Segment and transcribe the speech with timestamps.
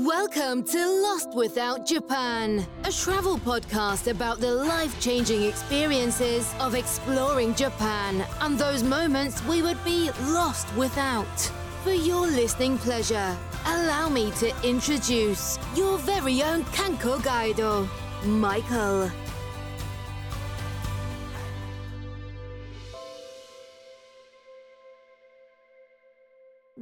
[0.00, 7.54] Welcome to Lost Without Japan, a travel podcast about the life changing experiences of exploring
[7.54, 11.40] Japan and those moments we would be lost without.
[11.82, 17.88] For your listening pleasure, allow me to introduce your very own Kanko Guido,
[18.26, 19.10] Michael.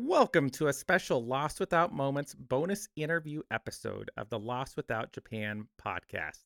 [0.07, 5.67] Welcome to a special Lost Without Moments bonus interview episode of the Lost Without Japan
[5.83, 6.41] podcast.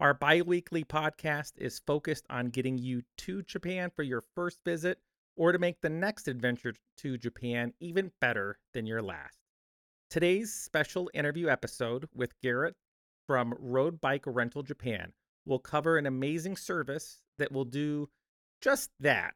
[0.00, 4.98] Our bi weekly podcast is focused on getting you to Japan for your first visit
[5.36, 9.38] or to make the next adventure to Japan even better than your last.
[10.10, 12.74] Today's special interview episode with Gareth
[13.28, 15.12] from Road Bike Rental Japan
[15.46, 18.08] will cover an amazing service that will do
[18.60, 19.34] just that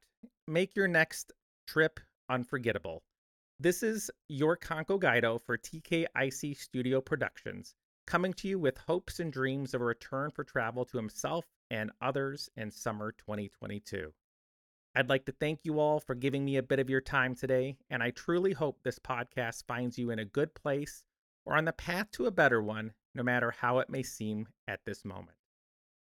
[0.48, 1.32] make your next
[1.68, 3.04] trip unforgettable.
[3.60, 7.74] This is your Kanko Guido for TKIC Studio Productions,
[8.06, 11.92] coming to you with hopes and dreams of a return for travel to himself and
[12.00, 14.12] others in summer 2022.
[14.96, 17.76] I'd like to thank you all for giving me a bit of your time today,
[17.88, 21.04] and I truly hope this podcast finds you in a good place
[21.44, 24.84] or on the path to a better one, no matter how it may seem at
[24.84, 25.38] this moment.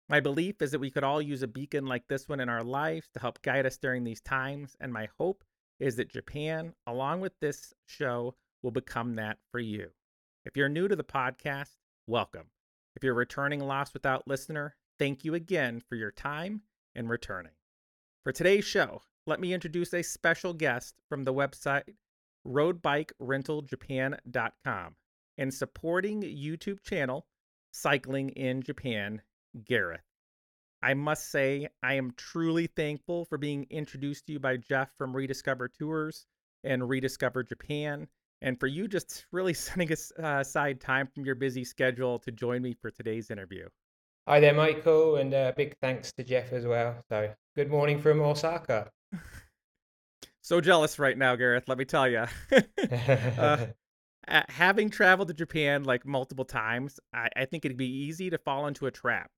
[0.07, 2.63] My belief is that we could all use a beacon like this one in our
[2.63, 5.43] lives to help guide us during these times, and my hope
[5.81, 9.89] is that Japan, along with this show, will become that for you.
[10.45, 12.51] If you're new to the podcast, welcome.
[12.95, 16.61] If you're returning Lost Without listener, thank you again for your time
[16.93, 17.53] and returning.
[18.23, 21.95] For today's show, let me introduce a special guest from the website
[22.47, 24.95] roadbikerentaljapan.com
[25.37, 27.25] and supporting YouTube channel
[27.71, 29.21] Cycling in Japan,
[29.65, 30.10] Gareth.
[30.83, 35.15] I must say, I am truly thankful for being introduced to you by Jeff from
[35.15, 36.25] Rediscover Tours
[36.63, 38.07] and Rediscover Japan,
[38.41, 42.63] and for you just really setting uh, aside time from your busy schedule to join
[42.63, 43.67] me for today's interview.
[44.27, 46.95] Hi there, Michael, and uh, big thanks to Jeff as well.
[47.09, 48.89] So, good morning from Osaka.
[50.41, 52.25] so jealous right now, Gareth, let me tell you.
[53.37, 53.65] uh,
[54.27, 58.65] having traveled to Japan like multiple times, I, I think it'd be easy to fall
[58.67, 59.29] into a trap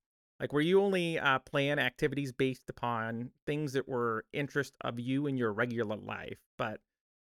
[0.44, 5.26] like were you only uh, plan activities based upon things that were interest of you
[5.26, 6.38] in your regular life?
[6.58, 6.80] But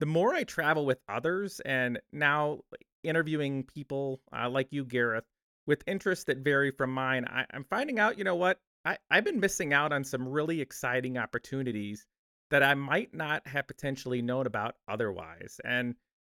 [0.01, 2.59] the more i travel with others and now
[3.03, 5.25] interviewing people uh, like you gareth
[5.67, 8.59] with interests that vary from mine I, i'm finding out you know what?
[8.85, 12.07] I, i've been missing out on some really exciting opportunities
[12.51, 15.61] that i might not have potentially known about otherwise.
[15.65, 15.95] And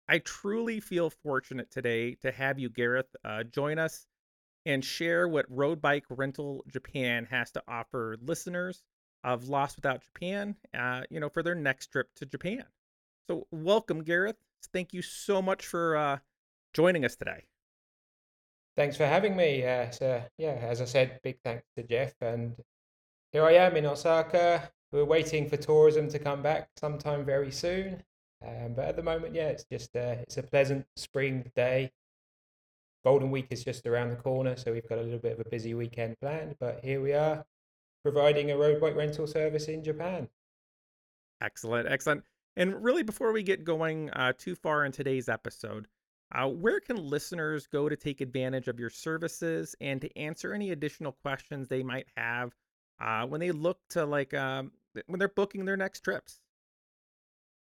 [0.09, 4.07] i truly feel fortunate today to have you gareth uh, join us
[4.67, 8.83] and share what Road Bike Rental Japan has to offer listeners
[9.25, 12.65] of Lost Without Japan, uh, you know, for their next trip to Japan.
[13.29, 14.37] So, welcome, Gareth.
[14.73, 16.19] Thank you so much for uh,
[16.75, 17.45] joining us today.
[18.77, 19.65] Thanks for having me.
[19.65, 22.15] Uh, so, yeah, as I said, big thanks to Jeff.
[22.21, 22.55] And
[23.33, 24.71] here I am in Osaka.
[24.93, 28.03] We're waiting for tourism to come back sometime very soon.
[28.45, 31.93] Um, but at the moment, yeah, it's just uh, it's a pleasant spring day.
[33.05, 35.49] Golden Week is just around the corner, so we've got a little bit of a
[35.49, 36.57] busy weekend planned.
[36.61, 37.45] But here we are,
[38.03, 40.29] providing a road bike rental service in Japan.
[41.41, 42.25] Excellent, excellent.
[42.57, 45.87] And really, before we get going uh, too far in today's episode,
[46.33, 50.71] uh, where can listeners go to take advantage of your services and to answer any
[50.71, 52.55] additional questions they might have
[53.01, 54.71] uh, when they look to like um,
[55.07, 56.41] when they're booking their next trips?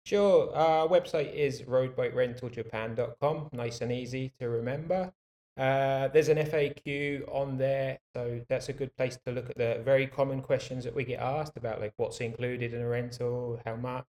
[0.04, 0.54] Sure.
[0.54, 3.48] Our website is roadbikerentaljapan.com.
[3.52, 5.12] Nice and easy to remember.
[5.56, 9.80] Uh, there's an FAQ on there, so that's a good place to look at the
[9.84, 13.76] very common questions that we get asked about, like what's included in a rental, how
[13.76, 14.04] much,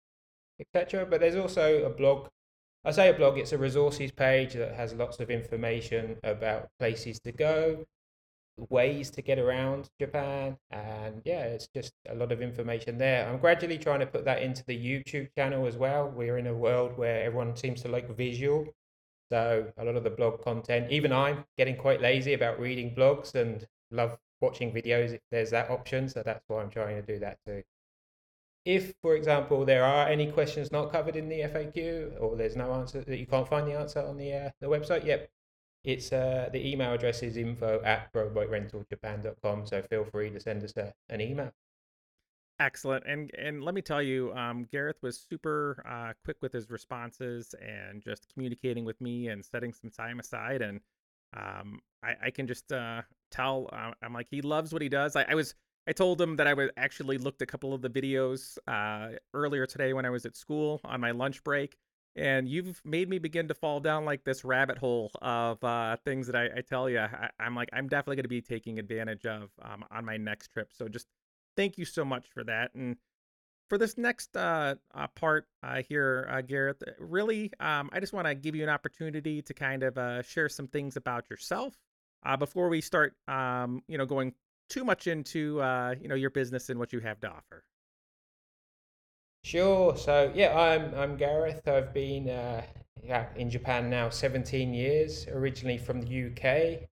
[0.60, 1.04] etc.
[1.04, 2.28] But there's also a blog.
[2.84, 7.19] I say a blog; it's a resources page that has lots of information about places
[7.20, 7.84] to go,
[8.70, 10.56] ways to get around Japan.
[10.70, 13.28] And yeah, it's just a lot of information there.
[13.28, 16.08] I'm gradually trying to put that into the YouTube channel as well.
[16.08, 18.66] We're in a world where everyone seems to like visual.
[19.30, 23.34] So a lot of the blog content, even I'm getting quite lazy about reading blogs
[23.34, 26.09] and love watching videos if there's that option.
[26.09, 27.62] So that's why I'm trying to do that too.
[28.65, 32.72] If, for example, there are any questions not covered in the FAQ or there's no
[32.74, 35.28] answer that you can't find the answer on the uh, the website, yep,
[35.84, 39.66] it's uh, the email address is info at roadbikerentaljapan.com.
[39.66, 41.52] So feel free to send us a, an email.
[42.60, 43.04] Excellent.
[43.06, 47.54] And and let me tell you, um, Gareth was super uh, quick with his responses
[47.60, 50.62] and just communicating with me and setting some time aside.
[50.62, 50.80] And
[51.36, 53.02] um, I, I can just uh,
[53.32, 55.16] tell uh, I'm like he loves what he does.
[55.16, 55.54] I, I was
[55.88, 59.66] I told him that I was actually looked a couple of the videos uh, earlier
[59.66, 61.76] today when I was at school on my lunch break
[62.16, 66.26] and you've made me begin to fall down like this rabbit hole of uh, things
[66.26, 69.24] that I, I tell you I, am like I'm definitely going to be taking advantage
[69.26, 70.70] of um, on my next trip.
[70.72, 71.06] So just
[71.56, 72.74] thank you so much for that.
[72.74, 72.97] And
[73.68, 78.12] for this next uh, uh, part uh, here, uh, Gareth, uh, really, um, I just
[78.12, 81.74] want to give you an opportunity to kind of share some things about yourself
[82.38, 84.34] before we start, um, you know, going
[84.68, 85.56] too much into
[86.00, 87.65] you know your business and what you have to offer.
[89.44, 89.97] Sure.
[89.97, 91.66] So yeah, I'm I'm Gareth.
[91.66, 92.62] I've been uh,
[93.03, 95.27] yeah in Japan now 17 years.
[95.28, 96.89] Originally from the UK.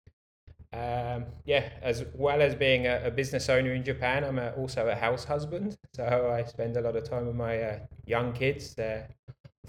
[0.73, 4.89] Um, yeah, as well as being a, a business owner in Japan, I'm a, also
[4.89, 5.77] a house husband.
[5.95, 8.75] So I spend a lot of time with my uh, young kids.
[8.75, 9.09] They're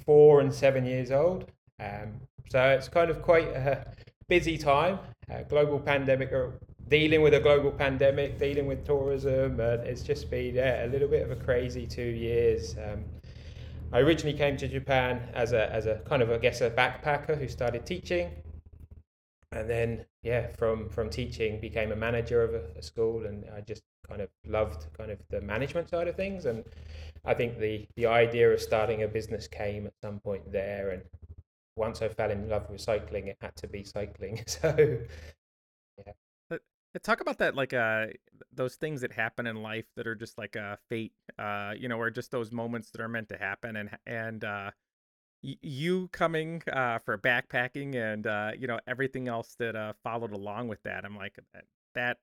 [0.06, 1.52] four and seven years old.
[1.80, 3.86] Um, so it's kind of quite a
[4.28, 5.00] busy time.
[5.32, 6.32] Uh, global pandemic
[6.92, 11.08] dealing with a global pandemic, dealing with tourism, and it's just been yeah, a little
[11.08, 12.76] bit of a crazy two years.
[12.78, 13.06] Um,
[13.94, 17.38] I originally came to Japan as a as a kind of I guess a backpacker
[17.38, 18.32] who started teaching,
[19.54, 23.62] and then yeah, from from teaching became a manager of a, a school, and I
[23.62, 26.66] just kind of loved kind of the management side of things, and
[27.24, 31.04] I think the the idea of starting a business came at some point there, and
[31.78, 34.44] once I fell in love with cycling, it had to be cycling.
[34.48, 35.00] So
[37.00, 38.08] Talk about that, like uh,
[38.52, 41.98] those things that happen in life that are just like a fate, uh, you know,
[41.98, 44.72] or just those moments that are meant to happen, and and uh,
[45.42, 50.68] you coming uh for backpacking, and uh, you know everything else that uh followed along
[50.68, 51.06] with that.
[51.06, 51.40] I'm like,
[51.96, 52.18] that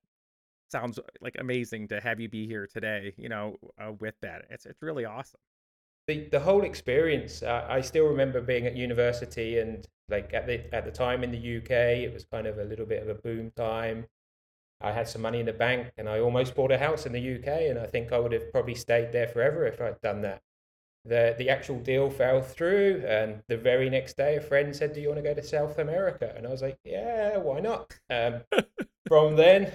[0.71, 4.45] sounds like amazing to have you be here today, you know, uh, with that.
[4.51, 5.41] It's it's really awesome.
[6.07, 7.43] The the whole experience.
[7.43, 11.31] Uh, I still remember being at university and like at the at the time in
[11.31, 14.07] the UK, it was kind of a little bit of a boom time.
[14.81, 17.35] I had some money in the bank and I almost bought a house in the
[17.37, 17.47] UK.
[17.71, 20.43] And I think I would have probably stayed there forever if I'd done that.
[21.05, 23.03] The, the actual deal fell through.
[23.07, 25.79] And the very next day, a friend said, Do you want to go to South
[25.79, 26.33] America?
[26.37, 27.99] And I was like, Yeah, why not?
[28.11, 28.43] Um,
[29.09, 29.73] from then,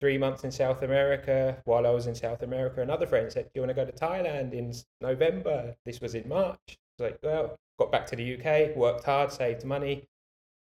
[0.00, 1.60] three months in South America.
[1.64, 3.92] While I was in South America, another friend said, Do you want to go to
[3.92, 5.74] Thailand in November?
[5.84, 6.58] This was in March.
[6.68, 10.08] I was like, Well, got back to the UK, worked hard, saved money.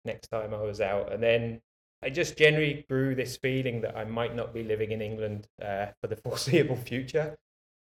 [0.05, 1.11] Next time I was out.
[1.11, 1.61] And then
[2.03, 5.87] I just generally grew this feeling that I might not be living in England uh,
[6.01, 7.37] for the foreseeable future.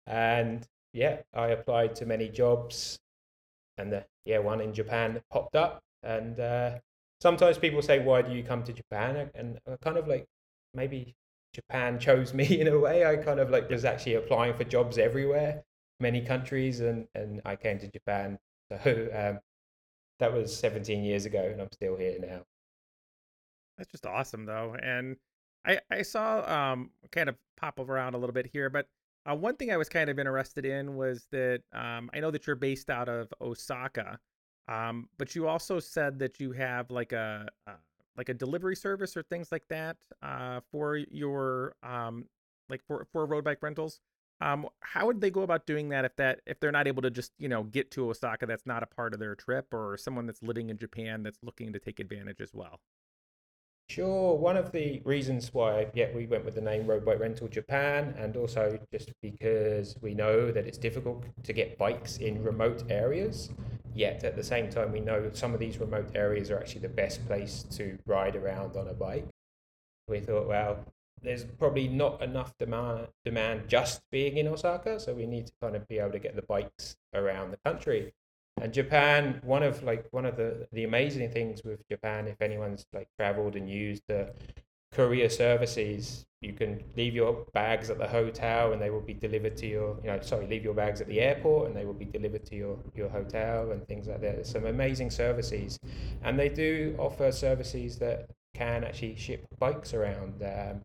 [0.05, 2.99] And yeah, I applied to many jobs,
[3.77, 5.83] and the, yeah, one in Japan popped up.
[6.03, 6.79] And uh,
[7.21, 10.25] sometimes people say, "Why do you come to Japan?" And I kind of like
[10.73, 11.15] maybe
[11.53, 13.05] Japan chose me in a way.
[13.05, 15.63] I kind of like was actually applying for jobs everywhere,
[15.99, 18.39] many countries, and and I came to Japan.
[18.69, 19.39] So um,
[20.19, 22.43] that was 17 years ago, and I'm still here now.
[23.77, 24.75] That's just awesome, though.
[24.81, 25.17] And
[25.65, 28.87] I I saw um kind of pop around a little bit here, but
[29.29, 32.47] uh, one thing I was kind of interested in was that um, I know that
[32.47, 34.19] you're based out of Osaka,
[34.69, 37.73] um, but you also said that you have like a uh,
[38.17, 42.25] like a delivery service or things like that uh, for your um,
[42.69, 43.99] like for for road bike rentals.
[44.39, 47.09] Um, how would they go about doing that if that if they're not able to
[47.11, 48.45] just you know get to Osaka?
[48.45, 51.73] That's not a part of their trip, or someone that's living in Japan that's looking
[51.73, 52.79] to take advantage as well.
[53.89, 54.37] Sure.
[54.37, 58.13] One of the reasons why, yeah, we went with the name Road Bike Rental Japan,
[58.17, 63.49] and also just because we know that it's difficult to get bikes in remote areas.
[63.95, 66.81] Yet at the same time, we know that some of these remote areas are actually
[66.81, 69.25] the best place to ride around on a bike.
[70.09, 70.85] We thought, well,
[71.21, 75.75] there's probably not enough demand demand just being in Osaka, so we need to kind
[75.75, 78.13] of be able to get the bikes around the country.
[78.61, 82.85] And Japan, one of like one of the the amazing things with Japan, if anyone's
[82.93, 84.31] like traveled and used the
[84.91, 89.57] courier services, you can leave your bags at the hotel and they will be delivered
[89.57, 92.05] to your, you know, sorry, leave your bags at the airport and they will be
[92.05, 94.35] delivered to your your hotel and things like that.
[94.35, 95.79] There's some amazing services,
[96.23, 100.41] and they do offer services that can actually ship bikes around.
[100.43, 100.81] Um,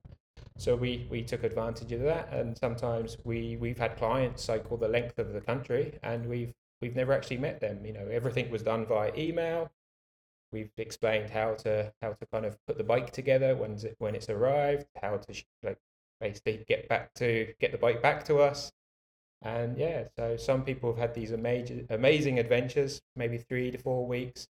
[0.59, 4.89] so we, we took advantage of that, and sometimes we we've had clients cycle the
[4.89, 6.53] length of the country, and we've
[6.83, 7.87] we've never actually met them.
[7.87, 9.71] You know, everything was done via email.
[10.53, 14.15] We've explained how to how to kind of put the bike together when it, when
[14.15, 15.79] it's arrived, how to like
[16.21, 18.73] basically get back to get the bike back to us.
[19.41, 24.07] And yeah, so some people have had these amazing amazing adventures, maybe three to four
[24.07, 24.47] weeks,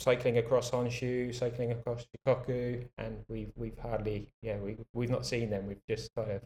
[0.00, 5.50] cycling across Honshu, cycling across Shikoku, and we've we've hardly yeah we we've not seen
[5.50, 5.66] them.
[5.66, 6.42] We've just kind of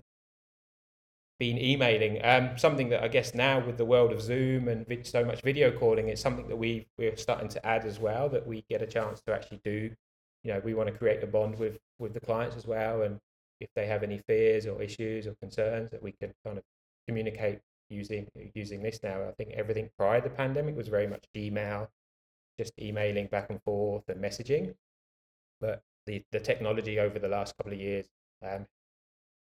[1.38, 2.24] been emailing.
[2.24, 5.70] Um, something that I guess now with the world of Zoom and so much video
[5.70, 8.28] calling, it's something that we we're starting to add as well.
[8.28, 9.90] That we get a chance to actually do.
[10.44, 13.20] You know, we want to create a bond with with the clients as well, and
[13.60, 16.64] if they have any fears or issues or concerns, that we can kind of
[17.06, 19.22] communicate using using this now.
[19.22, 21.88] I think everything prior to the pandemic was very much Gmail,
[22.58, 24.74] just emailing back and forth and messaging.
[25.60, 28.06] But the, the technology over the last couple of years
[28.42, 28.66] um,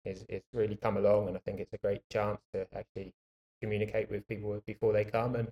[0.05, 3.13] is, is really come along, and I think it's a great chance to actually
[3.61, 5.51] communicate with people before they come and,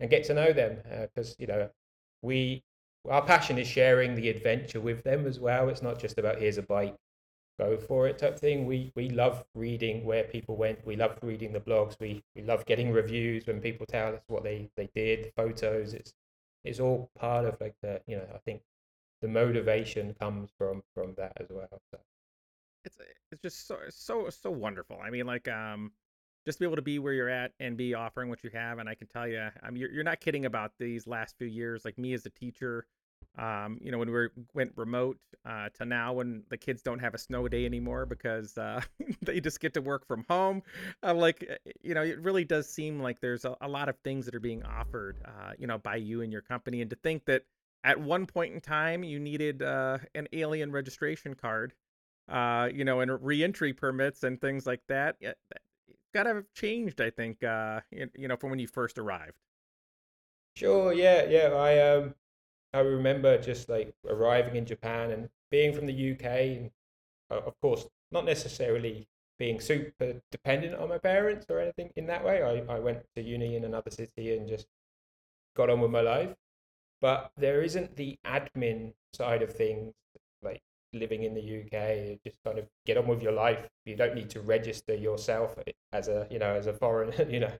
[0.00, 0.78] and get to know them.
[1.00, 1.70] Because uh, you know,
[2.22, 2.62] we
[3.08, 5.68] our passion is sharing the adventure with them as well.
[5.68, 6.96] It's not just about here's a bike,
[7.58, 8.66] go for it type thing.
[8.66, 10.86] We we love reading where people went.
[10.86, 11.96] We love reading the blogs.
[12.00, 15.94] We we love getting reviews when people tell us what they they did, photos.
[15.94, 16.14] It's
[16.64, 18.62] it's all part of like the you know I think
[19.22, 21.80] the motivation comes from from that as well.
[21.92, 21.98] So.
[22.88, 22.98] It's
[23.32, 24.98] it's just so so so wonderful.
[25.02, 25.92] I mean, like um,
[26.46, 28.78] just to be able to be where you're at and be offering what you have.
[28.78, 31.46] And I can tell you, I mean, you're you're not kidding about these last few
[31.46, 31.84] years.
[31.84, 32.86] Like me as a teacher,
[33.36, 37.14] um, you know, when we went remote uh, to now when the kids don't have
[37.14, 38.80] a snow day anymore because uh,
[39.22, 40.62] they just get to work from home.
[41.02, 43.96] Uh, like, eh, you know, it really does seem like there's a, a lot of
[43.98, 46.80] things that are being offered, uh, you know, by you and your company.
[46.80, 47.44] And to think that
[47.84, 51.74] at one point in time you needed uh, an alien registration card,
[52.28, 55.38] uh, you know, and reentry permits and things like that, it,
[56.14, 59.38] got to have changed, I think, you know, from when you first arrived.
[60.56, 60.92] Sure.
[60.92, 61.24] Yeah.
[61.24, 61.54] Yeah.
[61.54, 62.14] I um
[62.72, 66.70] I remember just like arriving in Japan and being from the UK, and
[67.30, 69.08] uh, of course, not necessarily
[69.38, 72.42] being super dependent on my parents or anything in that way.
[72.42, 74.66] I, I went to uni in another city and just
[75.56, 76.34] got on with my life.
[77.00, 79.94] But there isn't the admin side of things,
[80.42, 83.68] like living in the UK, just kind of get on with your life.
[83.84, 85.56] You don't need to register yourself
[85.92, 87.52] as a, you know, as a foreign, you know,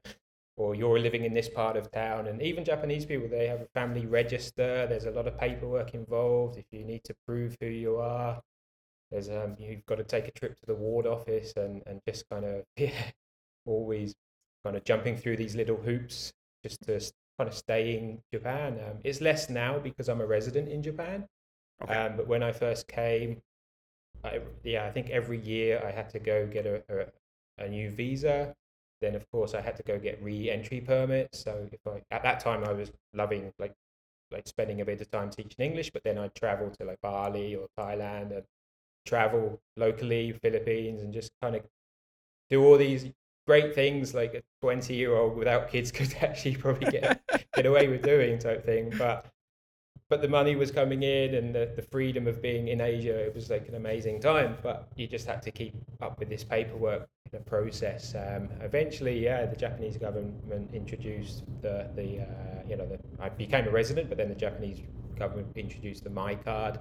[0.57, 2.27] or you're living in this part of town.
[2.27, 4.87] And even Japanese people, they have a family register.
[4.87, 6.59] There's a lot of paperwork involved.
[6.59, 8.41] If you need to prove who you are,
[9.11, 12.29] there's um, you've got to take a trip to the ward office and, and just
[12.29, 13.11] kind of yeah,
[13.67, 14.15] always
[14.65, 16.33] kind of jumping through these little hoops
[16.65, 17.01] just to
[17.39, 18.79] kind of stay in Japan.
[18.85, 21.27] Um, it's less now because I'm a resident in Japan.
[21.83, 21.95] Okay.
[21.95, 23.41] Um, but when I first came,
[24.25, 27.91] I, yeah, I think every year I had to go get a, a, a new
[27.91, 28.55] visa
[29.01, 31.43] then of course I had to go get re-entry permits.
[31.45, 33.75] So if I at that time I was loving like
[34.31, 37.57] like spending a bit of time teaching English, but then I'd travel to like Bali
[37.57, 38.45] or Thailand and
[39.07, 41.63] travel locally, Philippines, and just kind of
[42.51, 43.07] do all these
[43.47, 47.23] great things like a 20 year old without kids could actually probably get
[47.55, 48.93] get away with doing type thing.
[48.99, 49.27] But
[50.09, 53.35] but the money was coming in and the, the freedom of being in Asia, it
[53.35, 54.57] was like an amazing time.
[54.63, 58.15] But you just had to keep up with this paperwork the process.
[58.15, 63.67] Um, eventually, yeah, the Japanese government introduced the the uh, you know the, I became
[63.67, 64.81] a resident, but then the Japanese
[65.19, 66.79] government introduced the My Card.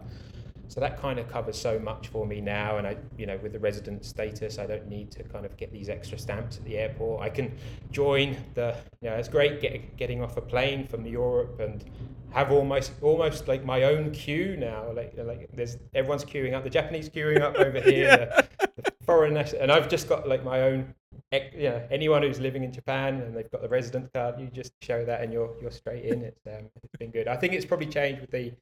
[0.69, 3.53] So that kind of covers so much for me now, and I, you know, with
[3.53, 6.77] the resident status, I don't need to kind of get these extra stamps at the
[6.77, 7.21] airport.
[7.21, 7.55] I can
[7.91, 11.85] join the, you know, it's great get, getting off a plane from Europe and
[12.31, 14.91] have almost almost like my own queue now.
[14.91, 16.63] Like like there's everyone's queuing up.
[16.63, 18.29] The Japanese queuing up over here.
[18.29, 18.41] yeah.
[18.75, 20.93] the, the foreign and I've just got like my own.
[21.33, 24.71] You know, anyone who's living in Japan and they've got the resident card, you just
[24.81, 26.21] show that and you're you're straight in.
[26.21, 27.27] It's um, it's been good.
[27.27, 28.53] I think it's probably changed with the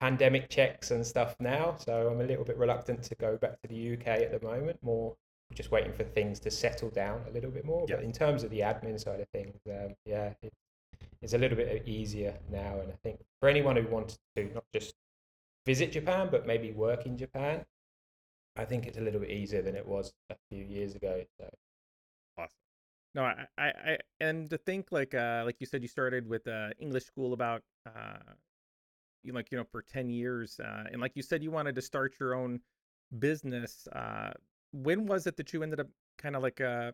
[0.00, 1.76] pandemic checks and stuff now.
[1.78, 4.82] So I'm a little bit reluctant to go back to the UK at the moment.
[4.82, 5.16] More
[5.54, 7.86] just waiting for things to settle down a little bit more.
[7.88, 7.96] Yeah.
[7.96, 10.52] But in terms of the admin side of things, um, yeah, it,
[11.22, 12.80] it's a little bit easier now.
[12.80, 14.94] And I think for anyone who wants to not just
[15.64, 17.64] visit Japan, but maybe work in Japan,
[18.56, 21.22] I think it's a little bit easier than it was a few years ago.
[21.38, 21.48] So.
[22.38, 22.50] Awesome.
[23.14, 26.46] No, I, I, I, and to think like, uh, like you said, you started with
[26.46, 28.18] uh, English school about, uh,
[29.32, 32.14] like you know, for ten years, uh, and like you said, you wanted to start
[32.20, 32.60] your own
[33.18, 33.86] business.
[33.94, 34.32] Uh,
[34.72, 36.92] when was it that you ended up kind of like uh,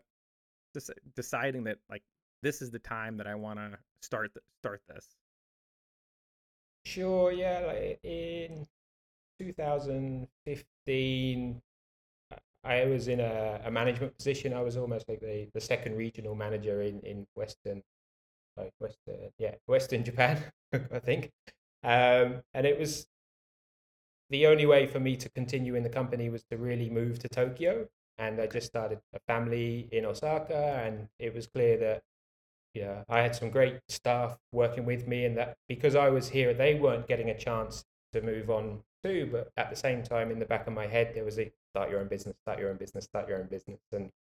[1.15, 2.03] deciding that like
[2.41, 5.07] this is the time that I want to start th- start this?
[6.85, 7.31] Sure.
[7.31, 7.59] Yeah.
[7.65, 8.67] Like in
[9.39, 11.61] 2015,
[12.63, 14.53] I was in a, a management position.
[14.53, 17.83] I was almost like the, the second regional manager in in Western,
[18.57, 21.31] like Western, yeah, Western Japan, I think.
[21.83, 23.07] Um, and it was
[24.29, 27.29] the only way for me to continue in the company was to really move to
[27.29, 27.87] Tokyo.
[28.17, 32.03] And I just started a family in Osaka, and it was clear that
[32.73, 36.53] yeah, I had some great staff working with me, and that because I was here,
[36.53, 39.29] they weren't getting a chance to move on too.
[39.31, 41.89] But at the same time, in the back of my head, there was a start
[41.89, 43.79] your own business, start your own business, start your own business.
[43.91, 44.11] And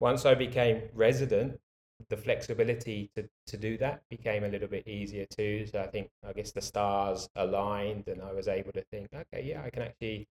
[0.00, 1.60] once I became resident,
[2.08, 5.66] the flexibility to, to do that became a little bit easier too.
[5.66, 9.44] So I think, I guess the stars aligned, and I was able to think, okay,
[9.44, 10.28] yeah, I can actually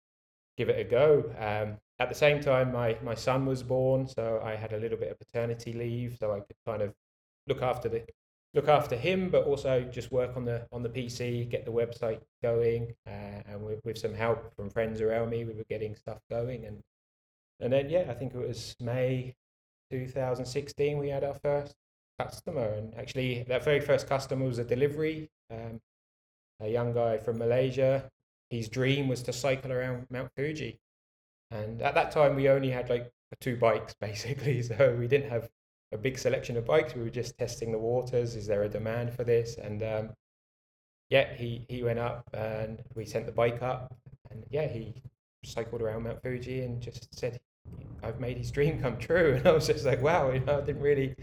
[0.56, 1.24] give it a go.
[1.38, 4.98] Um, at the same time, my my son was born, so I had a little
[4.98, 6.94] bit of paternity leave, so I could kind of
[7.46, 8.04] look after the
[8.54, 12.20] look after him, but also just work on the on the PC, get the website
[12.42, 16.18] going, uh, and with, with some help from friends around me, we were getting stuff
[16.30, 16.82] going, and
[17.60, 19.34] and then yeah, I think it was May
[19.90, 21.74] 2016 we had our first
[22.18, 25.80] customer, and actually that very first customer was a delivery, um,
[26.60, 28.10] a young guy from Malaysia.
[28.50, 30.80] His dream was to cycle around Mount Fuji,
[31.50, 35.48] and at that time we only had like two bikes basically, so we didn't have
[35.92, 36.94] a big selection of bikes.
[36.94, 38.36] We were just testing the waters.
[38.36, 39.56] Is there a demand for this?
[39.56, 40.10] And um,
[41.10, 43.94] yeah, he he went up and we sent the bike up,
[44.30, 45.02] and yeah, he
[45.44, 47.40] cycled around Mount Fuji and just said,
[48.02, 50.60] "I've made his dream come true." And I was just like, "Wow!" You know, I
[50.62, 51.14] didn't really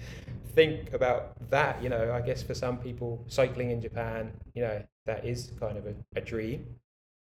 [0.54, 1.82] think about that.
[1.84, 5.78] You know, I guess for some people, cycling in Japan, you know, that is kind
[5.78, 6.66] of a, a dream.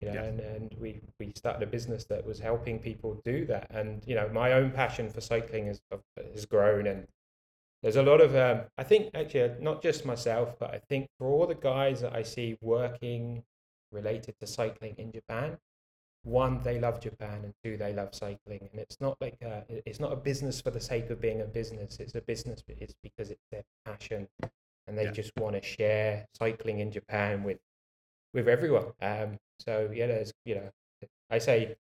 [0.00, 3.69] You know, and, and we, we started a business that was helping people do that.
[3.71, 5.81] And, you know, my own passion for cycling has,
[6.35, 7.07] has grown and
[7.83, 11.09] there's a lot of um, i think actually uh, not just myself but i think
[11.19, 13.42] for all the guys that i see working
[13.90, 15.59] related to cycling in japan
[16.25, 19.99] one they love japan and two they love cycling and it's not like a, it's
[19.99, 23.31] not a business for the sake of being a business it's a business it's because
[23.31, 24.29] it's their passion
[24.87, 25.11] and they yeah.
[25.11, 27.59] just want to share cycling in japan with
[28.35, 30.71] with everyone um so yeah there's you know
[31.31, 31.75] i say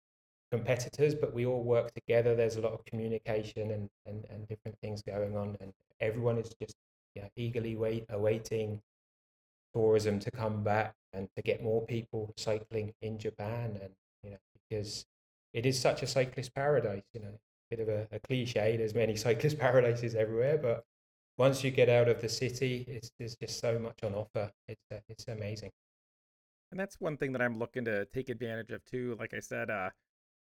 [0.52, 2.36] competitors, but we all work together.
[2.36, 6.50] There's a lot of communication and, and, and different things going on, and everyone is
[6.60, 6.76] just
[7.14, 8.80] yeah, eagerly wait, awaiting
[9.74, 13.78] tourism to come back and to get more people cycling in Japan.
[13.82, 13.92] And
[14.72, 15.06] because
[15.52, 17.38] it is such a cyclist paradise, you know,
[17.70, 18.76] bit of a, a cliche.
[18.76, 20.84] There's many cyclist paradises everywhere, but
[21.38, 24.50] once you get out of the city, it's there's just so much on offer.
[24.68, 25.70] It's uh, it's amazing.
[26.70, 29.16] And that's one thing that I'm looking to take advantage of too.
[29.20, 29.90] Like I said, uh,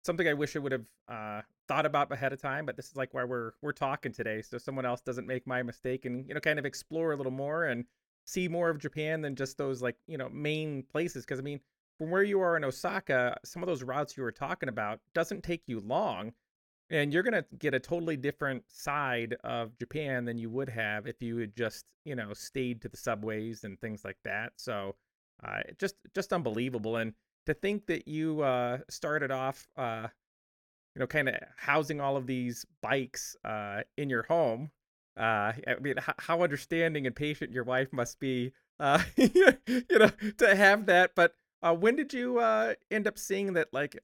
[0.04, 2.66] something I wish I would have uh, thought about ahead of time.
[2.66, 5.62] But this is like why we're we're talking today, so someone else doesn't make my
[5.62, 7.84] mistake, and you know, kind of explore a little more and
[8.24, 11.24] see more of Japan than just those like you know main places.
[11.24, 11.60] Because I mean,
[11.98, 15.42] from where you are in Osaka, some of those routes you were talking about doesn't
[15.42, 16.32] take you long,
[16.90, 21.20] and you're gonna get a totally different side of Japan than you would have if
[21.22, 24.52] you had just you know stayed to the subways and things like that.
[24.56, 24.96] So,
[25.44, 27.14] uh, just just unbelievable and
[27.46, 30.08] to think that you uh, started off, uh,
[30.94, 34.70] you know, kind of housing all of these bikes uh, in your home.
[35.18, 40.10] Uh, I mean, h- how understanding and patient your wife must be, uh, you know,
[40.38, 41.12] to have that.
[41.14, 42.40] But uh, when did you
[42.90, 43.98] end up seeing that, like,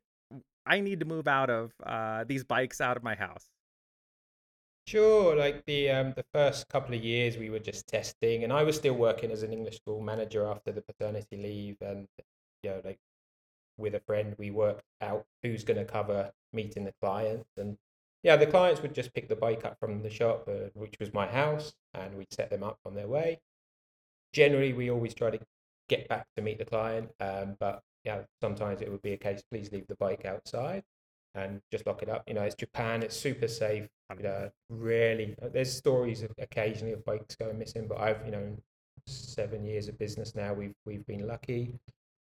[0.64, 1.72] I need to move out of
[2.26, 3.48] these bikes out of my house?
[4.88, 8.64] Sure, like the um, the first couple of years we were just testing, and I
[8.64, 12.08] was still working as an English school manager after the paternity leave, and
[12.64, 12.98] you know, like
[13.78, 17.48] with a friend, we worked out who's going to cover meeting the clients.
[17.56, 17.76] And
[18.24, 21.14] yeah, the clients would just pick the bike up from the shop, uh, which was
[21.14, 23.40] my house, and we'd set them up on their way.
[24.32, 25.38] Generally, we always try to
[25.96, 29.42] get back to meet the client, um, but yeah, sometimes it would be a case,
[29.50, 30.82] please leave the bike outside
[31.34, 32.22] and just lock it up.
[32.26, 33.88] You know, it's Japan, it's super safe.
[34.16, 38.32] You know, rarely, uh, there's stories of, occasionally of bikes going missing, but I've, you
[38.32, 38.56] know,
[39.06, 41.74] seven years of business now, we've, we've been lucky.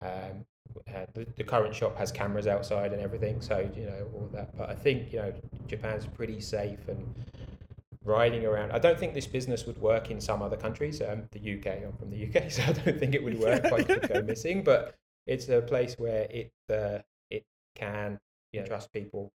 [0.02, 0.46] Um,
[0.88, 4.56] uh, the, the, current shop has cameras outside and everything, so you know all that.
[4.58, 5.34] But I think you know
[5.68, 7.14] Japan's pretty safe and
[8.04, 8.72] riding around.
[8.72, 11.02] I don't think this business would work in some other countries.
[11.02, 13.74] Um, the UK, I'm from the UK, so I don't think it would work if
[13.74, 14.64] I could go missing.
[14.64, 14.96] But
[15.28, 17.44] it's a place where it uh, it
[17.76, 18.20] can
[18.52, 19.32] you know, trust people,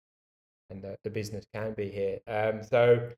[0.70, 2.18] and the, the business can be here.
[2.26, 3.10] Um, so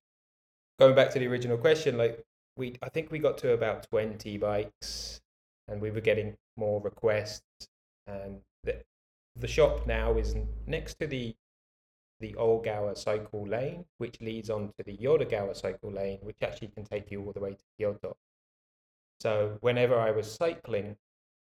[0.79, 2.25] going back to the original question, like
[2.57, 5.21] we, I think we got to about 20 bikes,
[5.67, 7.69] and we were getting more requests.
[8.07, 8.83] And the,
[9.37, 10.35] the shop now is
[10.67, 11.35] next to the
[12.21, 16.85] the Okawa cycle lane, which leads on to the Yodogawa cycle lane, which actually can
[16.85, 18.17] take you all the way to Kyoto.
[19.21, 20.97] So whenever I was cycling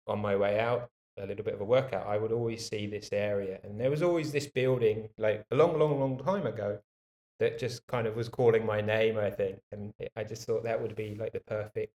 [0.07, 3.09] on my way out, a little bit of a workout, I would always see this
[3.11, 3.59] area.
[3.63, 6.79] And there was always this building, like a long, long, long time ago,
[7.39, 9.59] that just kind of was calling my name, I think.
[9.71, 11.93] And I just thought that would be like the perfect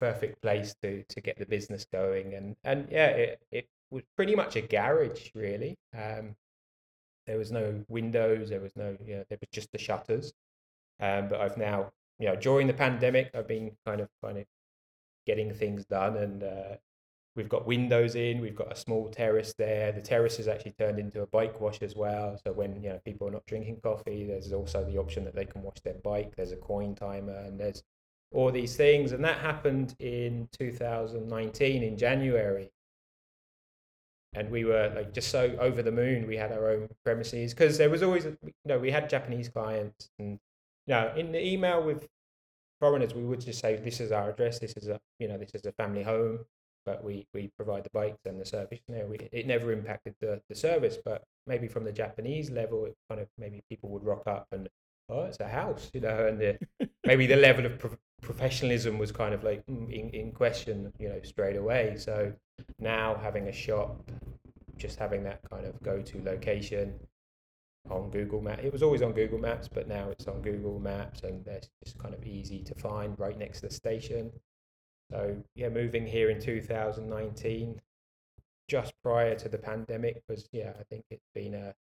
[0.00, 4.34] perfect place to to get the business going and and yeah it, it was pretty
[4.34, 6.34] much a garage really um,
[7.26, 10.32] there was no windows there was no you know, there was just the shutters
[11.00, 14.44] um, but i've now you know during the pandemic i've been kind of kind of
[15.26, 16.76] getting things done and uh,
[17.36, 20.98] we've got windows in we've got a small terrace there the terrace is actually turned
[20.98, 24.24] into a bike wash as well so when you know people are not drinking coffee
[24.24, 27.60] there's also the option that they can wash their bike there's a coin timer and
[27.60, 27.82] there's
[28.32, 29.12] all these things.
[29.12, 32.70] And that happened in 2019 in January.
[34.34, 36.26] And we were like just so over the moon.
[36.26, 40.10] We had our own premises because there was always, you know, we had Japanese clients,
[40.18, 40.38] and
[40.86, 42.08] you know, in the email with
[42.80, 44.58] foreigners, we would just say, "This is our address.
[44.58, 46.40] This is a, you know, this is a family home."
[46.86, 48.80] But we, we provide the bikes and the service.
[48.88, 52.86] You know, we, it never impacted the, the service, but maybe from the Japanese level,
[52.86, 54.66] it kind of maybe people would rock up and
[55.10, 56.58] oh, it's a house, you know, and the,
[57.04, 61.20] maybe the level of pro- professionalism was kind of like in, in question, you know,
[61.22, 61.96] straight away.
[61.98, 62.32] So
[62.78, 64.10] now having a shop,
[64.76, 66.94] just having that kind of go-to location
[67.88, 68.62] on Google Maps.
[68.64, 71.98] It was always on Google Maps, but now it's on Google Maps, and it's just
[71.98, 74.32] kind of easy to find right next to the station.
[75.10, 77.80] So yeah, moving here in 2019,
[78.68, 81.74] just prior to the pandemic, was yeah, I think it's been a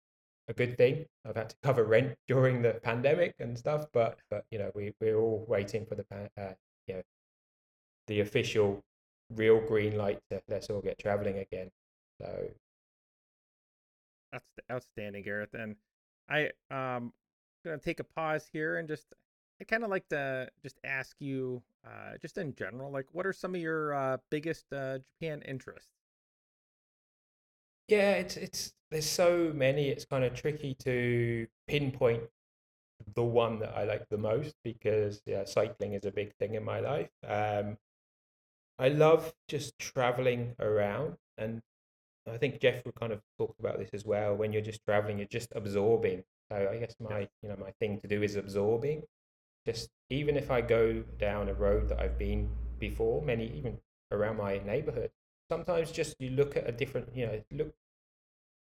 [0.48, 1.06] a good thing.
[1.28, 4.94] I've had to cover rent during the pandemic and stuff, but but you know we
[5.00, 6.54] we're all waiting for the uh,
[6.86, 7.02] you know
[8.06, 8.82] the official
[9.34, 11.70] real green light to let's all get traveling again.
[12.20, 12.50] So
[14.32, 15.54] that's outstanding, Gareth.
[15.54, 15.76] And
[16.28, 17.12] I um
[17.64, 19.06] gonna take a pause here and just
[19.60, 23.32] I kind of like to just ask you, uh, just in general, like what are
[23.32, 25.90] some of your uh, biggest uh, Japan interests?
[27.88, 29.88] Yeah, it's it's there's so many.
[29.88, 32.24] It's kind of tricky to pinpoint
[33.14, 36.64] the one that I like the most because yeah, cycling is a big thing in
[36.64, 37.10] my life.
[37.26, 37.78] Um,
[38.78, 41.62] I love just traveling around, and
[42.26, 44.34] I think Jeff would kind of talk about this as well.
[44.34, 46.24] When you're just traveling, you're just absorbing.
[46.50, 49.02] So I guess my you know my thing to do is absorbing.
[49.66, 53.78] Just even if I go down a road that I've been before, many even
[54.12, 55.10] around my neighborhood,
[55.50, 57.74] sometimes just you look at a different you know look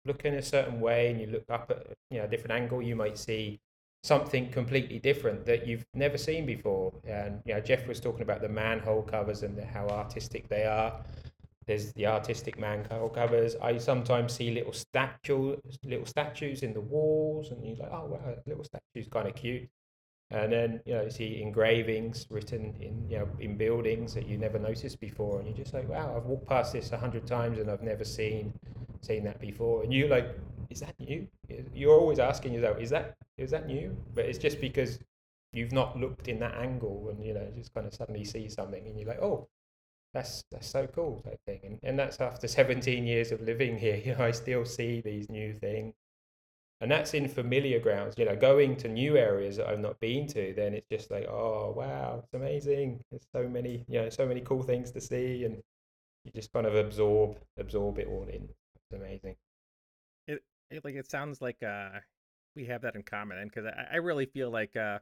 [0.04, 2.82] look in a certain way and you look up at you know a different angle,
[2.82, 3.60] you might see
[4.06, 6.92] something completely different that you've never seen before.
[7.04, 10.64] And you know, Jeff was talking about the manhole covers and the, how artistic they
[10.64, 11.00] are.
[11.66, 13.56] There's the artistic manhole covers.
[13.60, 18.36] I sometimes see little statue, little statues in the walls, and you're like, oh wow,
[18.46, 19.68] little statue's kind of cute.
[20.30, 24.38] And then you know, you see engravings written in you know in buildings that you
[24.38, 27.58] never noticed before, and you're just like, wow, I've walked past this a hundred times
[27.58, 28.52] and I've never seen
[29.00, 29.82] seen that before.
[29.82, 30.28] And you like,
[30.70, 31.26] is that new?
[31.74, 33.96] You're always asking yourself, is that is that new?
[34.14, 34.98] But it's just because
[35.52, 38.86] you've not looked in that angle, and you know, just kind of suddenly see something,
[38.86, 39.48] and you're like, oh,
[40.14, 41.60] that's that's so cool type thing.
[41.64, 43.96] And and that's after 17 years of living here.
[43.96, 45.94] You know, I still see these new things
[46.80, 50.26] and that's in familiar grounds you know going to new areas that i've not been
[50.26, 54.26] to then it's just like oh wow it's amazing there's so many you know so
[54.26, 55.56] many cool things to see and
[56.24, 59.34] you just kind of absorb absorb it all in it's amazing
[60.70, 61.90] it, like it sounds like uh
[62.54, 64.98] we have that in common because I, I really feel like uh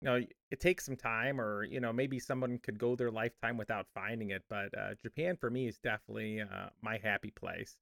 [0.00, 0.20] you know
[0.50, 4.30] it takes some time or you know maybe someone could go their lifetime without finding
[4.30, 7.76] it but uh, japan for me is definitely uh, my happy place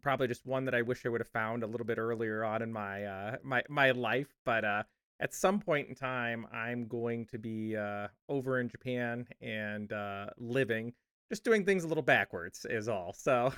[0.00, 2.62] probably just one that I wish I would have found a little bit earlier on
[2.62, 4.28] in my uh, my my life.
[4.44, 4.82] But uh,
[5.18, 10.26] at some point in time, I'm going to be uh, over in Japan and uh,
[10.38, 10.92] living,
[11.28, 13.12] just doing things a little backwards is all.
[13.12, 13.52] So,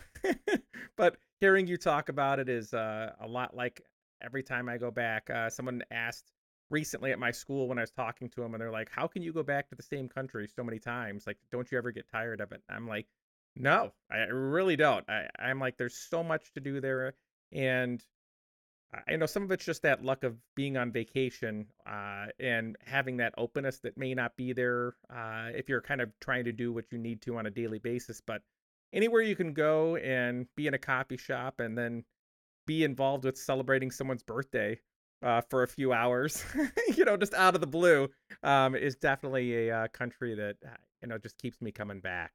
[0.97, 3.83] but hearing you talk about it is uh, a lot like
[4.23, 5.29] every time I go back.
[5.29, 6.31] Uh, someone asked
[6.71, 9.23] recently at my school when I was talking to them, and they're like, "How can
[9.23, 11.27] you go back to the same country so many times?
[11.27, 13.07] Like, don't you ever get tired of it?" I'm like
[13.57, 15.05] no, I really don't.
[15.11, 17.13] I, I'm like, there's so much to do there,
[17.53, 18.03] and
[19.07, 23.19] I know some of it's just that luck of being on vacation uh, and having
[23.19, 26.73] that openness that may not be there uh, if you're kind of trying to do
[26.73, 28.21] what you need to on a daily basis.
[28.21, 28.43] But
[28.93, 32.05] anywhere you can go and be in a coffee shop and then
[32.67, 34.79] be involved with celebrating someone's birthday
[35.23, 36.45] uh, for a few hours,
[36.97, 38.09] you know, just out of the blue,
[38.43, 42.33] um, is definitely a uh, country that uh, you know just keeps me coming back.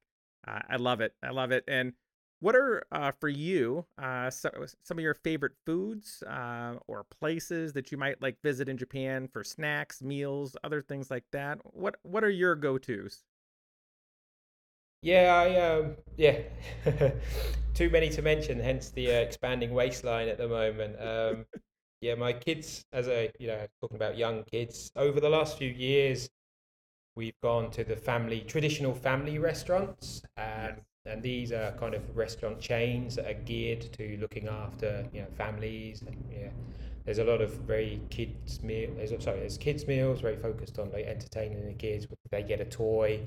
[0.48, 1.13] Uh, I love it.
[1.22, 1.63] I love it.
[1.67, 1.93] And
[2.39, 4.50] what are uh, for you uh, so,
[4.84, 6.24] some of your favorite foods
[6.88, 11.26] or places that you might like visit in Japan for snacks, meals, other things like
[11.32, 11.60] that?
[11.63, 13.24] What What are your go tos?
[15.01, 16.39] Yeah, I um, yeah,
[17.73, 18.60] too many to mention.
[18.60, 20.95] Hence the uh, expanding waistline at the moment.
[20.99, 21.45] Um,
[22.01, 25.69] yeah, my kids, as a you know, talking about young kids, over the last few
[25.69, 26.29] years,
[27.15, 30.79] we've gone to the family traditional family restaurants yes.
[31.05, 35.27] and these are kind of restaurant chains that are geared to looking after you know
[35.38, 36.49] families and yeah
[37.05, 40.91] there's a lot of very kids meal there's sorry there's kids meals very focused on
[40.91, 43.19] like entertaining the kids they get a toy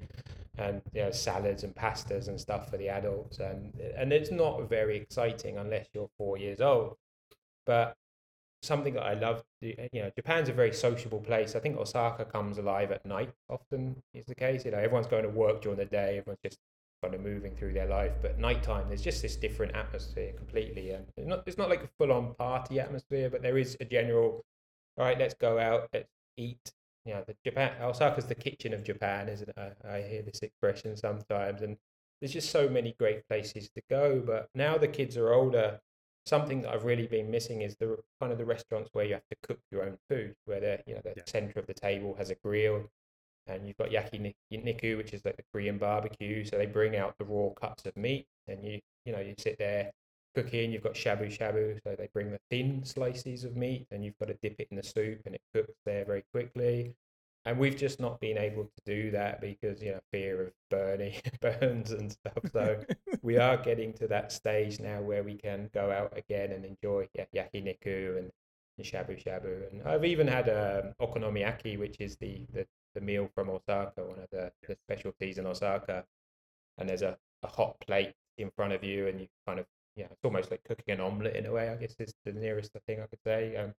[0.59, 4.69] and you know salads and pastas and stuff for the adults and and it's not
[4.69, 6.97] very exciting unless you're four years old
[7.67, 7.97] but
[8.63, 9.43] something that I love.
[9.61, 11.55] You know, Japan's a very sociable place.
[11.55, 13.31] I think Osaka comes alive at night.
[13.49, 14.65] Often is the case.
[14.65, 16.19] You know, everyone's going to work during the day.
[16.19, 16.59] Everyone's just
[17.03, 18.13] kind of moving through their life.
[18.21, 21.89] But nighttime, there's just this different atmosphere completely, and it's not it's not like a
[21.99, 24.45] full on party atmosphere, but there is a general.
[24.99, 26.73] All right, let's go out, let's eat.
[27.05, 29.57] You know, the Japan Osaka's the kitchen of Japan, isn't it?
[29.57, 31.77] I, I hear this expression sometimes, and
[32.21, 34.23] there's just so many great places to go.
[34.25, 35.81] But now the kids are older,
[36.27, 39.27] something that I've really been missing is the kind of the restaurants where you have
[39.31, 41.23] to cook your own food, where the you know the yeah.
[41.27, 42.91] center of the table has a grill,
[43.47, 46.45] and you've got yakiniku, which is like the Korean barbecue.
[46.45, 49.59] So they bring out the raw cuts of meat, and you you know you sit
[49.59, 49.91] there
[50.35, 50.73] cooking.
[50.73, 54.29] You've got shabu shabu, so they bring the thin slices of meat, and you've got
[54.29, 56.95] to dip it in the soup, and it cooks there very quickly.
[57.47, 61.15] And we've just not been able to do that because you know fear of burning
[61.41, 62.53] burns and stuff.
[62.53, 62.85] So
[63.23, 67.09] we are getting to that stage now where we can go out again and enjoy
[67.35, 68.31] yakiniku and,
[68.77, 69.71] and shabu shabu.
[69.71, 74.19] And I've even had um, okonomiyaki, which is the, the the meal from Osaka, one
[74.19, 76.05] of the, the specialties in Osaka.
[76.79, 80.07] And there's a, a hot plate in front of you, and you kind of, yeah,
[80.11, 83.01] it's almost like cooking an omelette in a way, I guess is the nearest thing
[83.01, 83.57] I could say.
[83.57, 83.75] Um,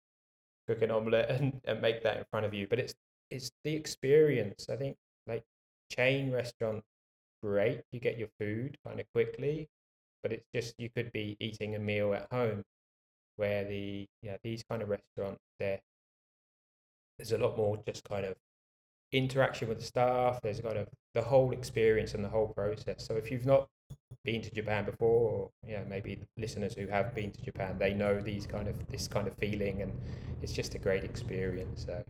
[0.69, 2.67] cook an omelette and, and make that in front of you.
[2.69, 2.95] But it's
[3.31, 4.69] it's the experience.
[4.69, 4.97] I think
[5.27, 5.45] like
[5.91, 6.83] chain restaurant,
[7.43, 7.83] great.
[7.93, 9.69] You get your food kind of quickly,
[10.23, 12.63] but it's just you could be eating a meal at home
[13.37, 15.81] where the yeah these kind of restaurants there
[17.17, 18.35] there's a lot more just kind of
[19.13, 20.41] interaction with the staff.
[20.43, 23.07] There's kind of the whole experience and the whole process.
[23.07, 23.69] So if you've not
[24.25, 28.21] been to Japan before, or yeah, maybe listeners who have been to Japan, they know
[28.21, 29.93] these kind of this kind of feeling, and
[30.43, 31.87] it's just a great experience.
[31.89, 32.03] Uh,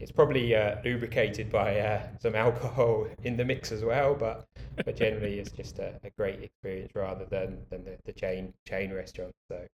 [0.00, 4.46] it's probably uh, lubricated by uh, some alcohol in the mix as well, but
[4.84, 8.92] but generally it's just a, a great experience rather than than the, the chain chain
[8.92, 9.34] restaurant.
[9.50, 9.66] So.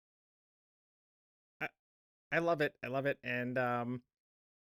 [1.62, 1.67] I,
[2.32, 2.74] I love it.
[2.84, 3.17] I love it.
[3.24, 4.02] And um,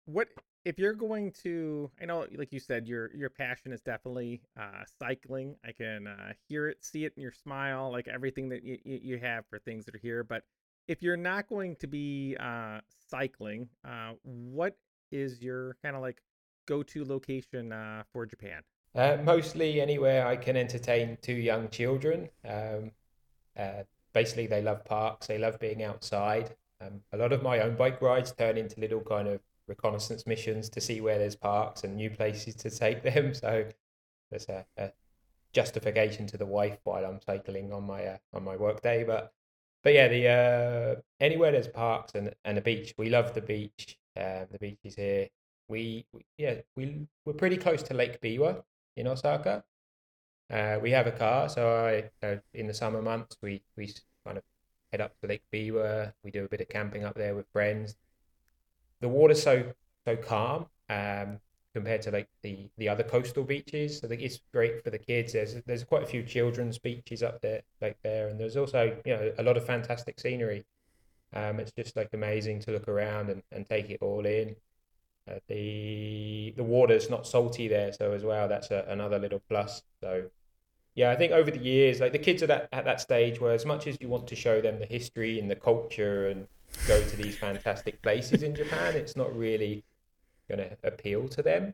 [0.05, 0.29] what
[0.63, 4.83] if you're going to i know like you said your your passion is definitely uh
[4.99, 5.55] cycling.
[5.65, 9.17] I can uh hear it see it in your smile like everything that you, you
[9.19, 10.43] have for things that are here but
[10.87, 14.77] if you're not going to be uh cycling uh what
[15.11, 16.21] is your kind of like
[16.67, 18.61] go-to location uh for japan?
[18.93, 22.91] Uh, mostly anywhere i can entertain two young children um
[23.57, 26.55] uh basically they love parks they love being outside.
[26.81, 29.39] Um, a lot of my own bike rides turn into little kind of
[29.71, 33.33] reconnaissance missions to see where there's parks and new places to take them.
[33.33, 33.65] So
[34.29, 34.91] there's a, a
[35.53, 39.03] justification to the wife while I'm cycling on my uh, on my work day.
[39.03, 39.33] But
[39.83, 43.97] but yeah, the uh, anywhere there's parks and and a beach, we love the beach.
[44.15, 45.27] Uh, the beach is here.
[45.69, 48.63] We, we yeah we we're pretty close to Lake Biwa
[48.97, 49.63] in Osaka.
[50.49, 51.63] Uh, we have a car, so
[52.21, 53.93] I in the summer months we we
[54.25, 54.43] kind of
[54.91, 56.13] head up to Lake Biwa.
[56.23, 57.95] We do a bit of camping up there with friends
[59.01, 59.71] the water's so
[60.05, 61.39] so calm um,
[61.73, 64.01] compared to like the the other coastal beaches.
[64.03, 65.33] I think it's great for the kids.
[65.33, 69.13] There's there's quite a few children's beaches up there, like there, and there's also you
[69.13, 70.65] know a lot of fantastic scenery.
[71.33, 74.55] Um, it's just like amazing to look around and, and take it all in.
[75.29, 79.83] Uh, the the water's not salty there, so as well that's a, another little plus.
[80.01, 80.29] So
[80.95, 83.53] yeah, I think over the years, like the kids are that at that stage where
[83.53, 86.47] as much as you want to show them the history and the culture and
[86.87, 89.83] go to these fantastic places in Japan, it's not really
[90.49, 91.73] going to appeal to them.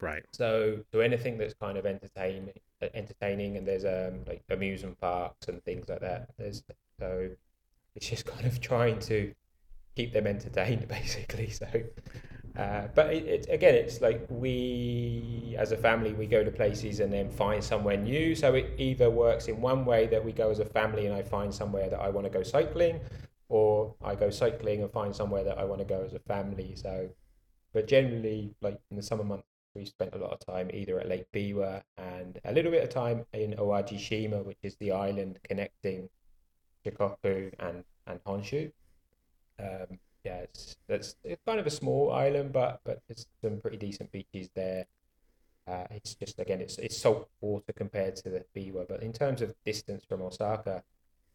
[0.00, 0.24] Right.
[0.32, 2.50] So, so anything that's kind of entertaining,
[2.94, 6.30] entertaining, and there's um like amusement parks and things like that.
[6.38, 6.62] There's
[7.00, 7.30] so
[7.96, 9.34] it's just kind of trying to
[9.96, 11.50] keep them entertained, basically.
[11.50, 11.66] So,
[12.56, 17.00] uh, but it, it, again, it's like we, as a family, we go to places
[17.00, 18.34] and then find somewhere new.
[18.34, 21.22] So it either works in one way that we go as a family and I
[21.22, 23.00] find somewhere that I want to go cycling,
[23.48, 26.74] or I go cycling and find somewhere that I want to go as a family.
[26.76, 27.08] So,
[27.72, 31.08] but generally, like in the summer months, we spent a lot of time either at
[31.08, 36.08] Lake Biwa and a little bit of time in Awajishima, which is the island connecting
[36.84, 38.72] Shikoku and and Honshu.
[39.60, 44.10] Um, yeah, it's it's kind of a small island, but but there's some pretty decent
[44.12, 44.86] beaches there.
[45.66, 49.42] Uh, it's just again, it's it's salt water compared to the Biwa, but in terms
[49.42, 50.82] of distance from Osaka,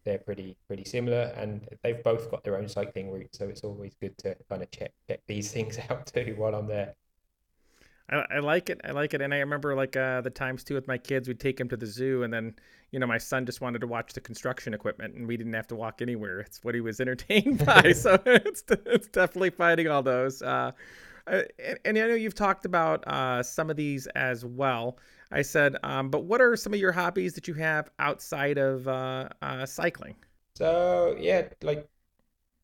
[0.04, 3.36] they're pretty pretty similar, and they've both got their own cycling route.
[3.36, 6.68] So it's always good to kind of check check these things out too while I'm
[6.68, 6.96] there.
[8.10, 8.82] I, I like it.
[8.84, 11.28] I like it, and I remember like uh, the times too with my kids.
[11.28, 12.56] We'd take them to the zoo, and then
[12.92, 15.68] you know my son just wanted to watch the construction equipment, and we didn't have
[15.68, 16.40] to walk anywhere.
[16.40, 17.92] It's what he was entertained by.
[17.94, 20.42] so it's it's definitely finding all those.
[20.42, 20.72] Uh,
[21.26, 21.48] and,
[21.86, 24.98] and, I know you've talked about uh, some of these as well.
[25.34, 28.88] I said, um, but what are some of your hobbies that you have outside of
[28.88, 30.16] uh, uh, cycling?
[30.56, 31.90] So yeah, like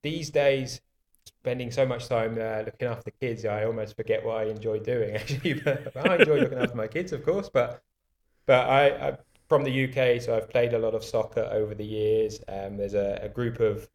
[0.04, 0.82] these days,
[1.26, 5.16] spending so much time uh, looking after kids, I almost forget what I enjoy doing.
[5.16, 7.50] Actually, but I enjoy looking after my kids, of course.
[7.50, 7.82] But
[8.46, 11.86] but I, I from the UK, so I've played a lot of soccer over the
[11.86, 12.40] years.
[12.48, 13.90] Um, there's a, a, group of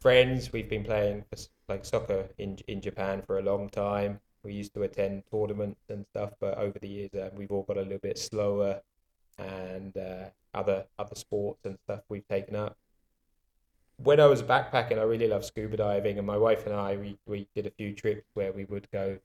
[0.00, 0.52] friends.
[0.52, 1.24] We've been playing
[1.68, 4.20] like soccer in in Japan for a long time.
[4.46, 7.78] We used to attend tournaments and stuff, but over the years uh, we've all got
[7.78, 8.80] a little bit slower,
[9.38, 12.76] and uh, other other sports and stuff we've taken up.
[13.96, 17.18] When I was backpacking, I really loved scuba diving, and my wife and I we,
[17.26, 19.18] we did a few trips where we would go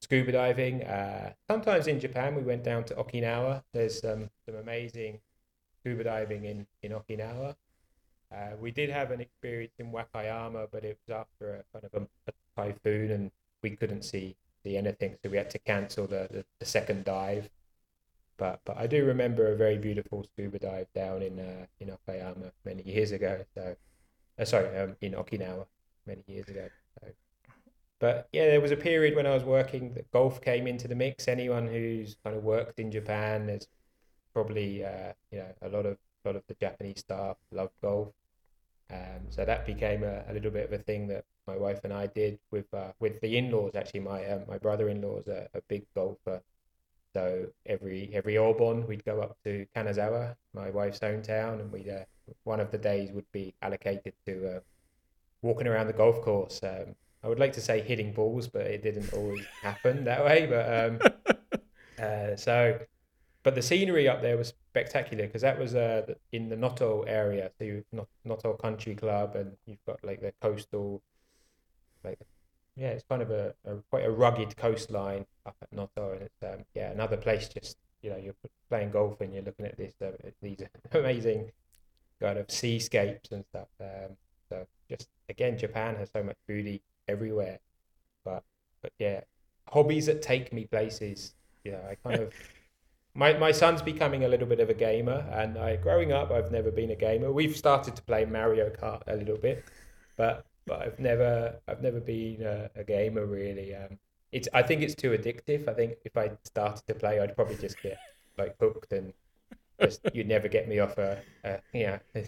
[0.00, 0.84] scuba diving.
[0.84, 3.64] Uh, sometimes in Japan, we went down to Okinawa.
[3.72, 5.18] There's some amazing
[5.80, 7.56] scuba diving in in Okinawa.
[8.32, 12.02] Uh, we did have an experience in Wakayama, but it was after a kind of
[12.02, 16.28] a, a typhoon, and we couldn't see see anything, so we had to cancel the,
[16.30, 17.48] the, the, second dive.
[18.36, 22.52] But but I do remember a very beautiful scuba dive down in uh, in Okayama
[22.64, 23.44] many years ago.
[23.54, 23.76] So,
[24.38, 25.66] uh, sorry, um, in Okinawa
[26.06, 26.68] many years ago.
[27.00, 27.08] So,
[27.98, 30.94] but yeah, there was a period when I was working that golf came into the
[30.94, 31.28] mix.
[31.28, 33.68] Anyone who's kind of worked in Japan, there's
[34.32, 38.08] probably uh, you know a lot of a lot of the Japanese staff love golf.
[38.92, 41.92] Um, so that became a, a, little bit of a thing that my wife and
[41.92, 43.72] I did with uh, with the in-laws.
[43.74, 46.40] Actually, my um, my brother-in-law is a, a big golfer.
[47.14, 52.04] So every every Obon, we'd go up to Kanazawa, my wife's hometown, and we uh,
[52.44, 54.60] one of the days would be allocated to uh,
[55.42, 56.60] walking around the golf course.
[56.62, 60.46] Um, I would like to say hitting balls, but it didn't always happen that way.
[60.46, 60.98] But um,
[62.04, 62.78] uh, so
[63.42, 67.50] but the scenery up there was spectacular because that was uh, in the Noto area.
[67.58, 67.84] So you've
[68.24, 71.02] Noto Country Club, and you've got like the coastal,
[72.04, 72.18] like
[72.76, 76.42] yeah, it's kind of a, a quite a rugged coastline up at Noto, and it's
[76.42, 77.48] um, yeah another place.
[77.48, 78.34] Just you know, you're
[78.68, 81.50] playing golf and you're looking at this uh, these amazing
[82.20, 83.68] kind of seascapes and stuff.
[83.80, 84.16] Um,
[84.48, 87.58] so just again, Japan has so much beauty everywhere,
[88.24, 88.44] but
[88.82, 89.20] but yeah,
[89.68, 91.34] hobbies that take me places.
[91.64, 92.32] You know, I kind of
[93.14, 96.50] my my son's becoming a little bit of a gamer, and I growing up, I've
[96.50, 97.32] never been a gamer.
[97.32, 99.64] We've started to play Mario Kart a little bit,
[100.16, 103.74] but but I've never I've never been a, a gamer really.
[103.74, 103.98] Um,
[104.32, 105.68] it's I think it's too addictive.
[105.68, 107.98] I think if I started to play, I'd probably just get
[108.38, 109.12] like hooked and
[109.80, 111.98] just you'd never get me off a, a yeah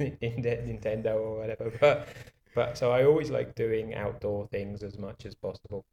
[0.00, 1.72] Nintendo or whatever.
[1.80, 2.08] But
[2.54, 5.84] but so I always like doing outdoor things as much as possible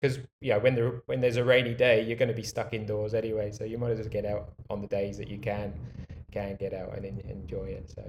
[0.00, 3.14] because yeah, when there when there's a rainy day, you're going to be stuck indoors
[3.14, 3.50] anyway.
[3.50, 5.72] So you might as well get out on the days that you can
[6.32, 7.90] can get out and enjoy it.
[7.90, 8.02] So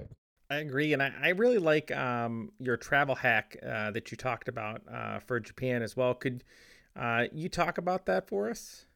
[0.50, 4.48] I agree, and I, I really like um, your travel hack uh, that you talked
[4.48, 6.12] about uh, for Japan as well.
[6.12, 6.42] Could
[6.96, 8.86] uh, you talk about that for us?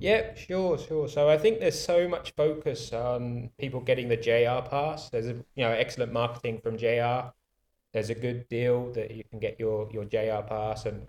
[0.00, 1.08] Yeah, sure, sure.
[1.08, 5.08] So I think there's so much focus on people getting the JR pass.
[5.08, 7.32] There's a you know excellent marketing from JR.
[7.92, 11.06] There's a good deal that you can get your your JR pass and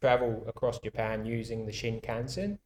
[0.00, 2.58] travel across Japan using the Shinkansen.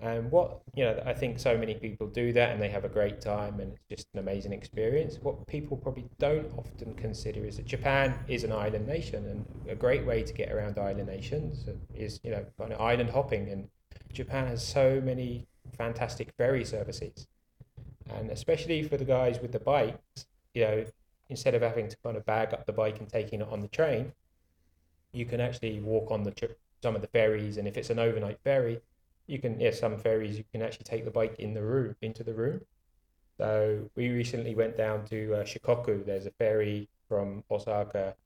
[0.00, 2.88] And what, you know, I think so many people do that and they have a
[2.88, 5.18] great time and it's just an amazing experience.
[5.20, 9.74] What people probably don't often consider is that Japan is an island nation and a
[9.74, 13.48] great way to get around island nations is, you know, kind of island hopping.
[13.48, 13.68] And
[14.12, 17.26] Japan has so many fantastic ferry services.
[18.14, 20.84] And especially for the guys with the bikes, you know,
[21.28, 23.68] instead of having to kind of bag up the bike and taking it on the
[23.68, 24.12] train,
[25.12, 26.32] you can actually walk on the
[26.82, 28.80] some of the ferries, and if it's an overnight ferry,
[29.28, 32.24] you can yeah some ferries you can actually take the bike in the room into
[32.24, 32.60] the room.
[33.38, 36.04] So we recently went down to uh, Shikoku.
[36.04, 38.16] There's a ferry from Osaka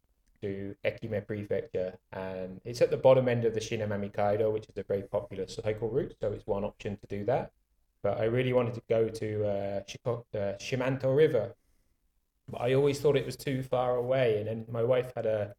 [0.40, 4.76] to Ehime Prefecture, and it's at the bottom end of the Shimanami Kaido, which is
[4.76, 6.14] a very popular cycle route.
[6.20, 7.52] So it's one option to do that.
[8.02, 11.54] But I really wanted to go to uh, Shikoku, uh, Shimanto River,
[12.48, 14.38] but I always thought it was too far away.
[14.38, 15.54] And then my wife had a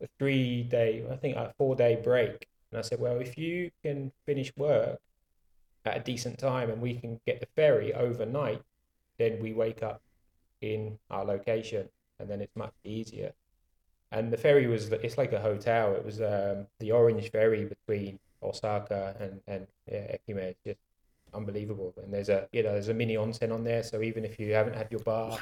[0.00, 2.48] a three day, I think a four day break.
[2.70, 5.00] And I said, well, if you can finish work
[5.84, 8.62] at a decent time and we can get the ferry overnight,
[9.18, 10.02] then we wake up
[10.60, 13.32] in our location and then it's much easier.
[14.10, 15.94] And the ferry was, it's like a hotel.
[15.94, 20.38] It was um, the orange ferry between Osaka and, and yeah, Ehime.
[20.38, 20.78] It's just
[21.34, 21.94] unbelievable.
[22.02, 23.82] And there's a, you know, there's a mini onsen on there.
[23.82, 25.40] So even if you haven't had your bath,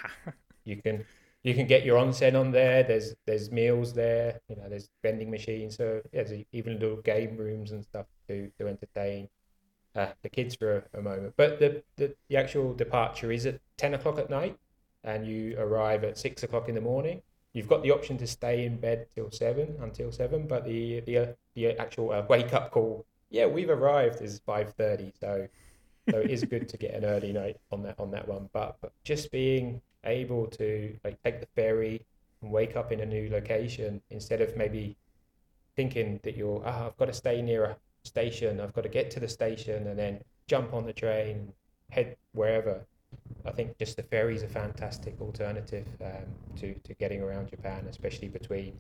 [0.64, 1.04] you can
[1.46, 2.82] you can get your onsen on there.
[2.82, 4.40] There's there's meals there.
[4.48, 5.76] You know, there's vending machines.
[5.76, 9.28] So yeah, there's even little game rooms and stuff to to entertain
[9.94, 11.34] uh, the kids for a, a, moment.
[11.36, 14.58] But the, the the actual departure is at ten o'clock at night,
[15.04, 17.22] and you arrive at six o'clock in the morning.
[17.52, 21.18] You've got the option to stay in bed till seven until seven, but the the
[21.18, 25.12] uh, the actual uh, wake up call, yeah, we've arrived is five thirty.
[25.20, 25.46] So
[26.10, 28.48] so it is good to get an early night on that on that one.
[28.52, 32.04] But, but just being able to like take the ferry
[32.42, 34.96] and wake up in a new location instead of maybe
[35.74, 39.10] thinking that you're ah I've got to stay near a station I've got to get
[39.12, 41.52] to the station and then jump on the train
[41.90, 42.86] head wherever
[43.44, 46.26] I think just the ferries are fantastic alternative um,
[46.56, 48.76] to to getting around Japan, especially between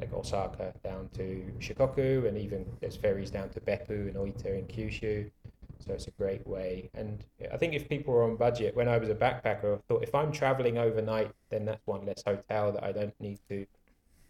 [0.00, 4.68] like Osaka down to Shikoku, and even there's ferries down to Beppu and Oita and
[4.68, 5.30] Kyushu.
[5.78, 6.90] So it's a great way.
[6.94, 10.02] And I think if people are on budget, when I was a backpacker, I thought
[10.02, 13.66] if I'm traveling overnight, then that's one less hotel that I don't need to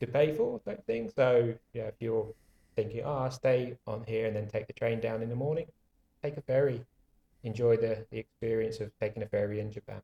[0.01, 1.11] to pay for type thing.
[1.15, 2.33] So yeah, if you're
[2.77, 5.67] thinking, oh, I'll stay on here and then take the train down in the morning,
[6.23, 6.85] take a ferry
[7.45, 10.01] enjoy the, the experience of taking a ferry in Japan.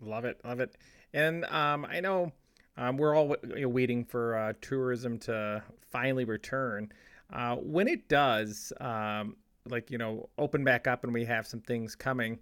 [0.00, 0.76] Love it, love it.
[1.12, 2.32] And um, I know
[2.76, 6.92] um, we're all waiting for uh, tourism to finally return.
[7.32, 9.36] Uh, when it does, um,
[9.68, 12.38] like you know, open back up and we have some things coming.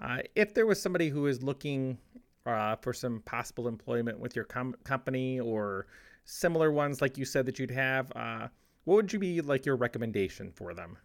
[0.00, 1.98] Uh, if there was somebody who is looking
[2.46, 5.86] uh, for some possible employment with your com- company or
[6.24, 8.48] similar ones, like you said that you'd have, uh,
[8.84, 10.96] what would you be like your recommendation for them?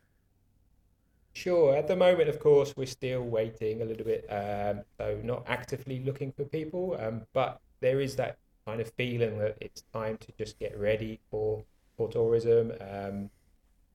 [1.34, 1.76] Sure.
[1.76, 6.00] At the moment, of course, we're still waiting a little bit, um, so not actively
[6.04, 10.32] looking for people, um, but there is that kind of feeling that it's time to
[10.38, 11.64] just get ready for
[11.96, 12.72] for tourism.
[12.82, 13.30] Um,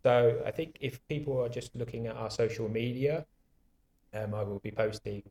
[0.05, 3.25] so I think if people are just looking at our social media,
[4.13, 5.23] um, I will be posting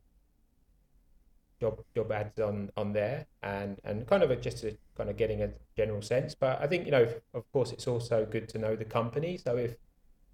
[1.60, 5.16] job job ads on on there and and kind of a, just a, kind of
[5.16, 6.34] getting a general sense.
[6.34, 9.36] But I think you know, of course, it's also good to know the company.
[9.36, 9.76] So if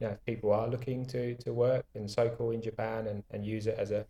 [0.01, 3.45] you know, if people are looking to to work in Cycle in Japan and, and
[3.45, 4.07] use it as a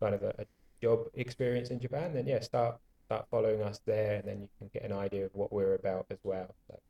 [0.00, 0.44] kind of a, a
[0.82, 4.68] job experience in Japan, then yeah, start start following us there, and then you can
[4.74, 6.52] get an idea of what we're about as well.
[6.66, 6.80] So.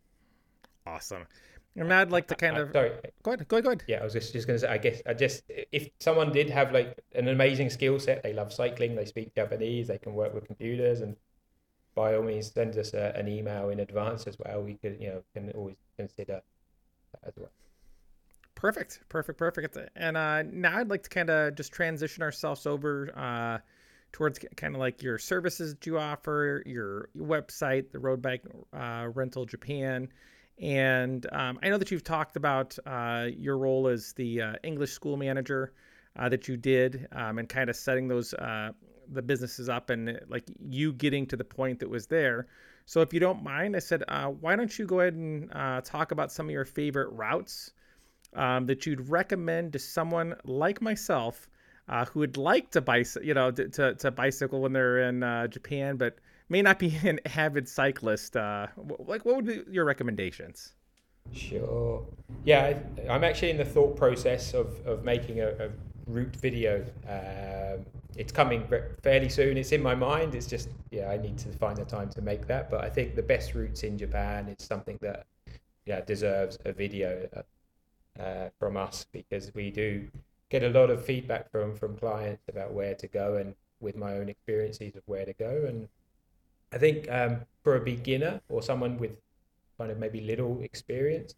[0.86, 1.26] Awesome.
[1.76, 2.90] And I'd like to kind of sorry.
[3.22, 3.48] Go ahead.
[3.48, 3.64] Go ahead.
[3.64, 3.84] Go ahead.
[3.86, 4.72] Yeah, I was just, just going to say.
[4.72, 8.52] I guess I just if someone did have like an amazing skill set, they love
[8.52, 11.16] cycling, they speak Japanese, they can work with computers, and
[11.94, 14.62] by all means send us a, an email in advance as well.
[14.62, 16.42] We could you know can always consider
[17.12, 17.50] that as well.
[18.56, 19.78] Perfect, perfect, perfect.
[19.96, 23.58] And uh, now I'd like to kind of just transition ourselves over uh,
[24.12, 28.42] towards kind of like your services that you offer, your website, the Road Bike
[28.74, 30.08] uh, Rental Japan.
[30.61, 34.92] And um, I know that you've talked about uh, your role as the uh, English
[34.92, 35.72] school manager
[36.16, 38.34] uh, that you did um, and kind of setting those
[39.12, 42.46] the businesses up and like you getting to the point that was there.
[42.86, 44.04] So if you don't mind, I said,
[44.40, 45.50] why don't you go ahead and
[45.84, 47.72] talk about some of your favorite routes
[48.34, 51.48] um, that you'd recommend to someone like myself
[51.88, 55.48] uh, who would like to bicycle, you know, to, to, bicycle when they're in uh,
[55.48, 56.16] Japan, but
[56.51, 58.36] may not be an avid cyclist?
[58.36, 58.66] Uh,
[58.98, 60.74] like, what would be your recommendations?
[61.32, 62.05] Sure.
[62.44, 62.78] Yeah,
[63.09, 65.70] I, am actually in the thought process of, of making a, a
[66.07, 66.84] route video.
[67.09, 67.86] Um,
[68.16, 68.66] it's coming
[69.03, 69.57] fairly soon.
[69.57, 70.34] It's in my mind.
[70.34, 72.70] It's just, yeah, I need to find the time to make that.
[72.70, 75.26] But I think the best routes in Japan is something that,
[75.86, 77.28] yeah, deserves a video
[78.18, 80.09] uh, from us because we do
[80.51, 84.14] get a lot of feedback from from clients about where to go and with my
[84.14, 85.88] own experiences of where to go and
[86.72, 89.12] I think um, for a beginner or someone with
[89.78, 91.34] kind of maybe little experience,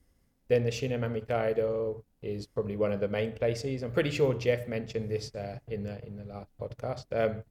[0.49, 3.83] then the Shimanami Kaido is probably one of the main places.
[3.83, 7.07] I'm pretty sure Jeff mentioned this uh, in the in the last podcast.
[7.13, 7.43] Um,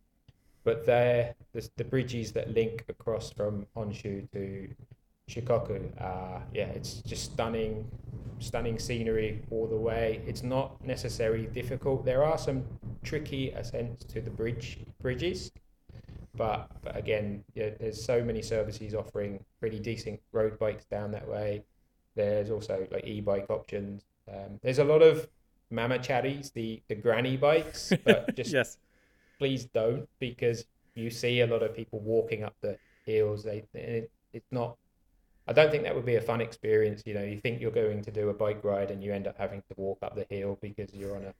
[0.64, 4.70] but there, the, the bridges that link across from Honshu to
[5.30, 7.90] Shikoku, uh, yeah, it's just stunning,
[8.40, 10.22] stunning scenery all the way.
[10.28, 12.06] It's not necessarily difficult.
[12.06, 12.64] There are some
[13.04, 15.52] tricky ascents to the bridge bridges,
[16.36, 21.28] but, but again, yeah, there's so many services offering pretty decent road bikes down that
[21.28, 21.64] way.
[22.16, 24.04] There's also like e-bike options.
[24.30, 25.28] Um, there's a lot of
[25.72, 28.78] mamacharis, the the granny bikes, but just yes.
[29.40, 30.66] please don't because
[30.96, 33.44] you see a lot of people walking up the hills.
[33.44, 34.78] They it, it's not
[35.48, 37.04] I don't think that would be a fun experience.
[37.06, 39.38] You know, you think you're going to do a bike ride and you end up
[39.38, 41.34] having to walk up the hill because you're on a,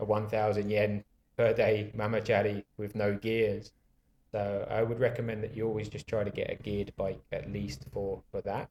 [0.00, 1.04] a 1,000 yen
[1.36, 3.72] per day mamachari with no gears.
[4.36, 7.50] So I would recommend that you always just try to get a geared bike at
[7.50, 8.68] least for, for that.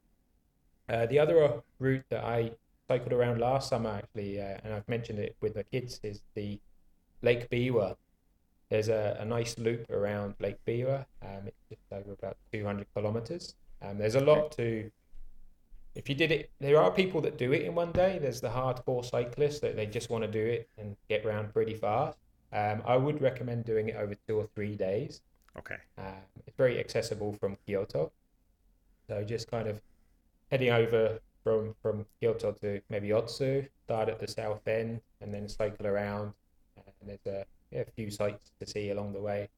[0.88, 2.52] Uh, the other route that I
[2.88, 6.60] cycled around last summer, actually, uh, and I've mentioned it with the kids, is the
[7.24, 7.96] Lake Biwa.
[8.70, 11.04] There's a, a nice loop around Lake Biwa.
[11.24, 13.56] Um, it's just over about 200 kilometers.
[13.82, 14.92] Um, there's a lot to.
[15.96, 18.20] If you did it, there are people that do it in one day.
[18.22, 21.74] There's the hardcore cyclists that they just want to do it and get around pretty
[21.74, 22.20] fast.
[22.54, 25.22] Um, I would recommend doing it over two or three days.
[25.58, 25.78] Okay.
[25.98, 26.14] Um,
[26.46, 28.12] it's very accessible from Kyoto.
[29.08, 29.80] So just kind of
[30.52, 35.48] heading over from from Kyoto to maybe Otsu, start at the south end, and then
[35.48, 36.34] cycle around.
[37.02, 39.50] And there's a, a few sites to see along the way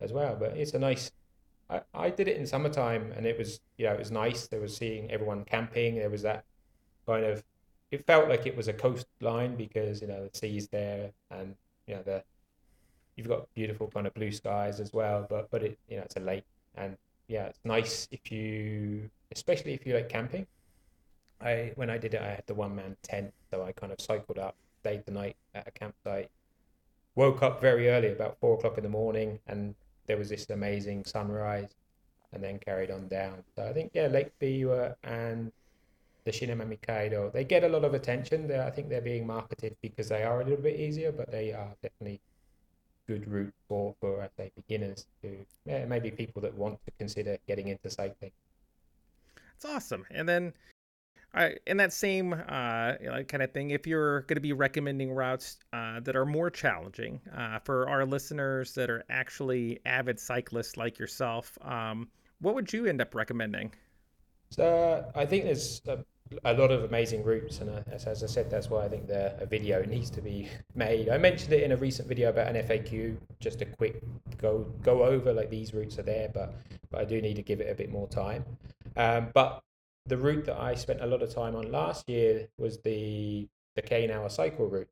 [0.00, 0.36] as well.
[0.38, 1.10] But it's a nice
[1.68, 4.46] I, I did it in summertime and it was you know it was nice.
[4.46, 5.96] There was seeing everyone camping.
[5.96, 6.44] There was that
[7.06, 7.42] kind of
[7.90, 11.54] it felt like it was a coastline because you know the sea's there and
[11.86, 12.22] you know the
[13.16, 15.26] you've got beautiful kind of blue skies as well.
[15.28, 16.44] But but it you know it's a lake,
[16.76, 16.96] and
[17.28, 20.46] yeah, it's nice if you, especially if you like camping.
[21.40, 24.00] I when I did it, I had the one man tent, so I kind of
[24.00, 26.30] cycled up, stayed the night at a campsite,
[27.14, 29.74] woke up very early, about four o'clock in the morning, and
[30.06, 31.74] there was this amazing sunrise,
[32.32, 33.42] and then carried on down.
[33.56, 35.52] So I think yeah, Lake Biwa and
[36.24, 38.48] the Shimanami Kaido, they get a lot of attention.
[38.48, 41.52] They're, I think they're being marketed because they are a little bit easier, but they
[41.52, 42.20] are definitely
[43.06, 47.38] good route for for I'd say beginners to yeah, maybe people that want to consider
[47.46, 48.32] getting into cycling.
[49.54, 50.04] It's awesome.
[50.10, 50.52] And then
[51.34, 54.52] I, in that same uh, you know, kind of thing, if you're going to be
[54.52, 60.18] recommending routes uh, that are more challenging uh, for our listeners that are actually avid
[60.18, 62.08] cyclists like yourself, um,
[62.40, 63.72] what would you end up recommending?
[64.50, 65.98] So I think there's a,
[66.44, 69.06] a lot of amazing routes, and uh, as, as, I said, that's why I think
[69.06, 71.08] the a video needs to be made.
[71.08, 74.02] I mentioned it in a recent video about an FAQ, just a quick
[74.38, 76.54] go go over like these routes are there, but
[76.90, 78.44] but I do need to give it a bit more time.
[78.96, 79.62] Um, but
[80.06, 83.82] the route that I spent a lot of time on last year was the the
[83.82, 84.90] Keinawa cycle route,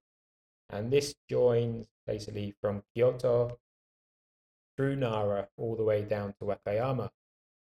[0.71, 3.59] and this joins basically from Kyoto
[4.77, 7.11] through Nara all the way down to Wakayama,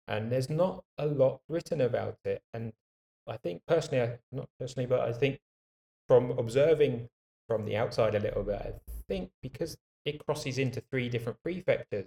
[0.07, 2.41] and there's not a lot written about it.
[2.53, 2.72] And
[3.28, 5.39] I think personally, not personally, but I think
[6.07, 7.09] from observing
[7.47, 8.74] from the outside a little bit, I
[9.07, 12.05] think because it crosses into three different prefectures,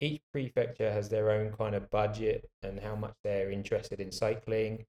[0.00, 4.84] each prefecture has their own kind of budget and how much they're interested in cycling,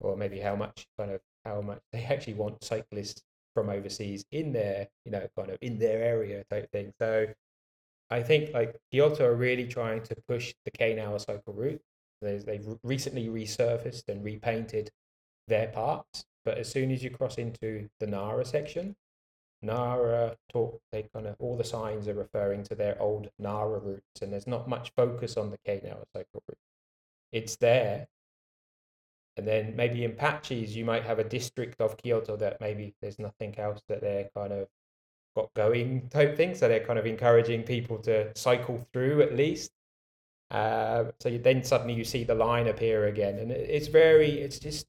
[0.00, 3.22] or maybe how much kind of how much they actually want cyclists
[3.54, 6.92] from overseas in their you know kind of in their area type thing.
[6.98, 7.26] So
[8.10, 11.82] I think like Kyoto are really trying to push the Keinawa cycle route.
[12.26, 14.90] They, they've recently resurfaced and repainted
[15.48, 18.96] their parts, but as soon as you cross into the Nara section,
[19.62, 24.22] Nara talk, they kind of all the signs are referring to their old Nara routes,
[24.22, 26.58] and there's not much focus on the Keinawa cycle route.
[27.32, 28.06] It's there.
[29.36, 33.18] And then maybe in patches, you might have a district of Kyoto that maybe there's
[33.18, 34.68] nothing else that they're kind of
[35.34, 36.54] got going type thing.
[36.54, 39.72] So they're kind of encouraging people to cycle through at least.
[40.50, 44.58] Uh, so you, then suddenly you see the line appear again, and it's very, it's
[44.58, 44.86] just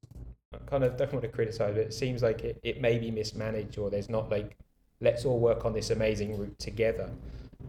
[0.67, 1.87] kind of don't want to criticize it.
[1.87, 4.57] It seems like it, it may be mismanaged, or there's not like
[5.01, 7.09] let's all work on this amazing route together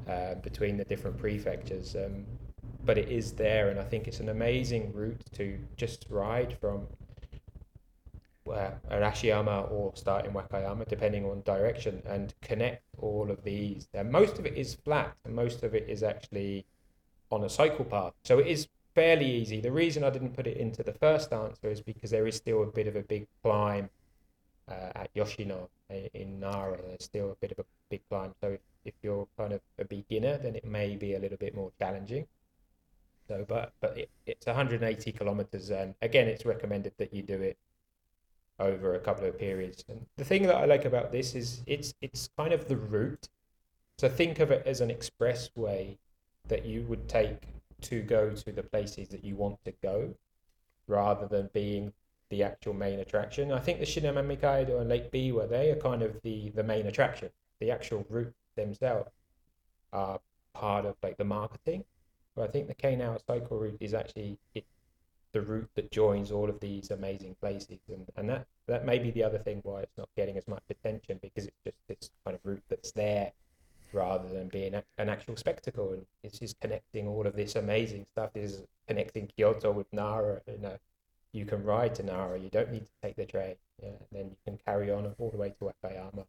[0.09, 1.97] uh, between the different prefectures.
[1.97, 2.27] Um,
[2.85, 6.87] but it is there, and I think it's an amazing route to just ride from
[8.51, 13.89] uh, Arashiyama or start in Wakayama, depending on direction, and connect all of these.
[13.95, 16.65] And most of it is flat, and most of it is actually
[17.31, 18.13] on a cycle path.
[18.25, 19.61] So it is fairly easy.
[19.61, 22.63] The reason I didn't put it into the first answer is because there is still
[22.63, 23.91] a bit of a big climb
[24.69, 25.69] uh, at Yoshino
[26.15, 26.79] in Nara.
[26.87, 28.35] There's still a bit of a big climb.
[28.41, 31.55] So if, if you're kind of a beginner, then it may be a little bit
[31.55, 32.27] more challenging.
[33.29, 37.59] So, but but it, it's 180 kilometers, and again, it's recommended that you do it
[38.59, 39.85] over a couple of periods.
[39.89, 43.29] And the thing that I like about this is it's it's kind of the route.
[43.99, 45.99] So think of it as an expressway
[46.49, 47.43] that you would take
[47.83, 50.15] to go to the places that you want to go,
[50.87, 51.93] rather than being
[52.31, 53.53] the actual main attraction.
[53.53, 56.87] I think the Shimanami Kaido and Lake Biwa, they are kind of the the main
[56.87, 57.31] attraction.
[57.61, 59.11] The actual route themselves
[59.93, 60.21] are
[60.55, 61.85] part of like the marketing.
[62.35, 64.65] But I think the Keinawa cycle route is actually it,
[65.33, 69.11] the route that joins all of these amazing places, and, and that that may be
[69.11, 72.35] the other thing why it's not getting as much attention because it's just this kind
[72.35, 73.33] of route that's there
[73.93, 75.93] rather than being a, an actual spectacle.
[75.93, 78.31] And it's just connecting all of this amazing stuff.
[78.35, 80.79] Is connecting Kyoto with Nara, you know,
[81.33, 82.39] you can ride to Nara.
[82.39, 83.57] You don't need to take the train.
[83.83, 86.25] Yeah, and then you can carry on all the way to Wakayama.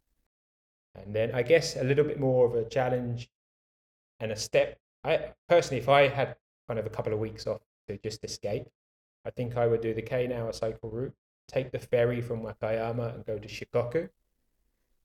[0.94, 3.30] And then I guess a little bit more of a challenge
[4.18, 4.78] and a step.
[5.04, 6.36] I personally, if I had
[6.68, 8.66] kind of a couple of weeks off to just escape,
[9.24, 11.14] I think I would do the Keinawa cycle route,
[11.48, 14.08] take the ferry from Wakayama and go to Shikoku,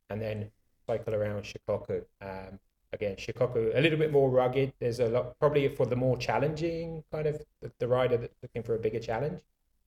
[0.09, 0.51] and then
[0.87, 2.03] cycle around Shikoku.
[2.21, 2.59] Um,
[2.93, 4.73] again, Shikoku a little bit more rugged.
[4.79, 8.63] There's a lot probably for the more challenging kind of the, the rider that's looking
[8.63, 9.39] for a bigger challenge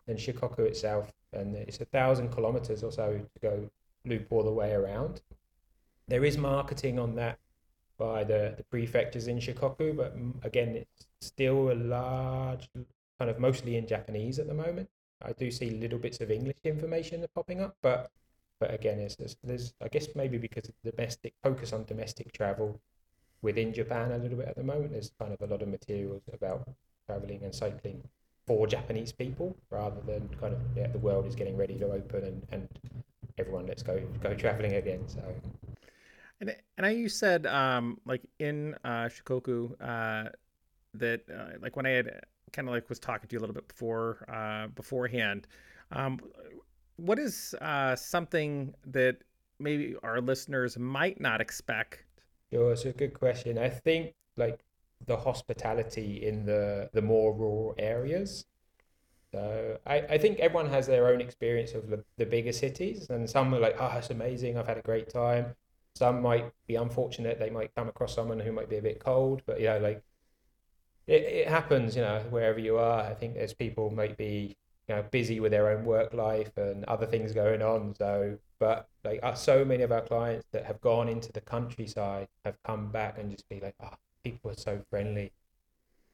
[0.07, 3.70] than Shikoku itself, and it's a thousand kilometers or so to go
[4.05, 5.20] loop all the way around.
[6.07, 7.38] There is marketing on that
[7.99, 12.68] by the, the prefectures in Shikoku, but again, it's still a large,
[13.18, 14.88] kind of mostly in Japanese at the moment.
[15.20, 18.11] I do see little bits of English information popping up, but
[18.61, 22.33] but again, it's, it's, there's I guess maybe because of the domestic focus on domestic
[22.33, 22.81] travel
[23.43, 24.93] within Japan a little bit at the moment.
[24.93, 26.69] There's kind of a lot of materials about
[27.07, 28.03] traveling and cycling
[28.47, 32.25] for Japanese people rather than kind of yeah, the world is getting ready to open
[32.25, 32.69] and, and
[33.39, 35.07] everyone let's go go traveling again.
[35.07, 35.23] So
[36.41, 40.31] And and I you said um like in uh Shikoku uh
[40.95, 42.21] that uh, like when I had
[42.53, 45.47] kind of like was talking to you a little bit before uh beforehand
[45.93, 46.21] um
[46.99, 49.18] what is uh something that
[49.59, 52.05] maybe our listeners might not expect?
[52.53, 53.59] Sure, it's a good question.
[53.59, 54.61] I think like
[55.07, 58.44] the hospitality in the the more rural areas.
[59.32, 63.28] So I, I think everyone has their own experience of the, the bigger cities, and
[63.28, 65.55] some are like, oh, it's amazing, I've had a great time.
[65.94, 69.42] Some might be unfortunate; they might come across someone who might be a bit cold,
[69.46, 70.03] but you know, like
[71.07, 73.03] it, it happens, you know, wherever you are.
[73.03, 74.57] I think there's people might be
[74.89, 77.95] you know busy with their own work life and other things going on.
[77.95, 82.28] So, but like uh, so many of our clients that have gone into the countryside
[82.45, 85.32] have come back and just be like, oh, people are so friendly.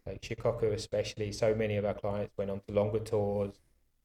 [0.07, 3.55] Like Shikoku, especially, so many of our clients went on to longer tours,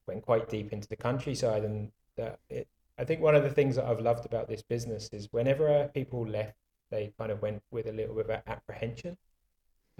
[0.06, 2.68] went quite deep into the countryside, and that it.
[2.96, 6.26] I think one of the things that I've loved about this business is whenever people
[6.26, 6.56] left,
[6.90, 9.16] they kind of went with a little bit of apprehension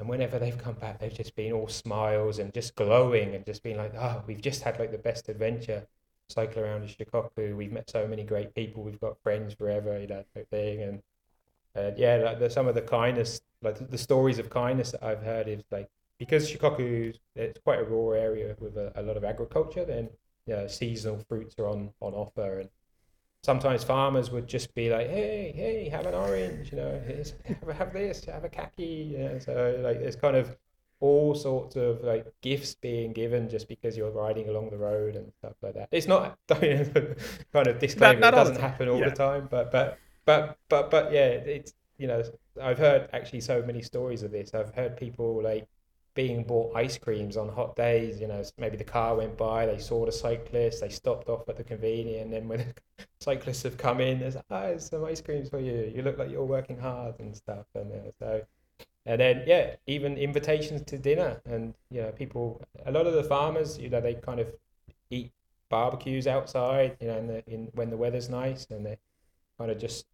[0.00, 3.62] and whenever they've come back, they've just been all smiles and just glowing and just
[3.62, 5.86] been like, oh, we've just had like the best adventure
[6.30, 7.54] cycle around in Shikoku.
[7.54, 8.82] We've met so many great people.
[8.82, 10.82] We've got friends forever, you know, thing.
[10.82, 11.02] And
[11.76, 15.04] uh, yeah, like the, some of the kindness, like the, the stories of kindness that
[15.04, 19.18] I've heard is like, because Shikoku, it's quite a rural area with a, a lot
[19.18, 20.08] of agriculture, then
[20.46, 22.60] you know, seasonal fruits are on, on offer.
[22.60, 22.70] And
[23.42, 27.00] sometimes farmers would just be like, "Hey, hey, have an orange," you know,
[27.44, 28.84] have, have this, have a kaki.
[28.84, 29.38] You know?
[29.38, 30.56] So like, there's kind of
[31.00, 35.32] all sorts of like gifts being given just because you're riding along the road and
[35.38, 35.88] stuff like that.
[35.90, 39.08] It's not kind of disclaimer; not, not it doesn't happen all yeah.
[39.08, 42.22] the time, but but but but but yeah, it's you know,
[42.60, 44.54] I've heard actually so many stories of this.
[44.54, 45.66] I've heard people like
[46.14, 48.20] being bought ice creams on hot days.
[48.20, 51.56] You know, maybe the car went by, they saw the cyclist, they stopped off at
[51.56, 55.20] the convenience, and then when the cyclists have come in, there's ah, there's some ice
[55.20, 55.90] creams for you.
[55.94, 57.66] You look like you're working hard and stuff.
[57.74, 58.42] And uh, so,
[59.06, 62.62] and then yeah, even invitations to dinner, and you know, people.
[62.86, 64.48] A lot of the farmers, you know, they kind of
[65.10, 65.32] eat
[65.68, 68.98] barbecues outside, you know, in the in when the weather's nice, and they
[69.58, 70.06] kind of just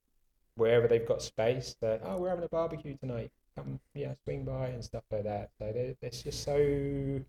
[0.57, 1.77] wherever they've got space.
[1.81, 5.51] That oh, we're having a barbecue tonight come yeah swing by and stuff like that.
[5.59, 7.21] So there, there's just so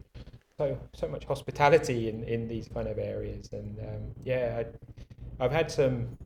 [0.58, 4.64] so so much hospitality in in these kind of areas, and um, yeah,
[5.40, 6.18] I, I've had some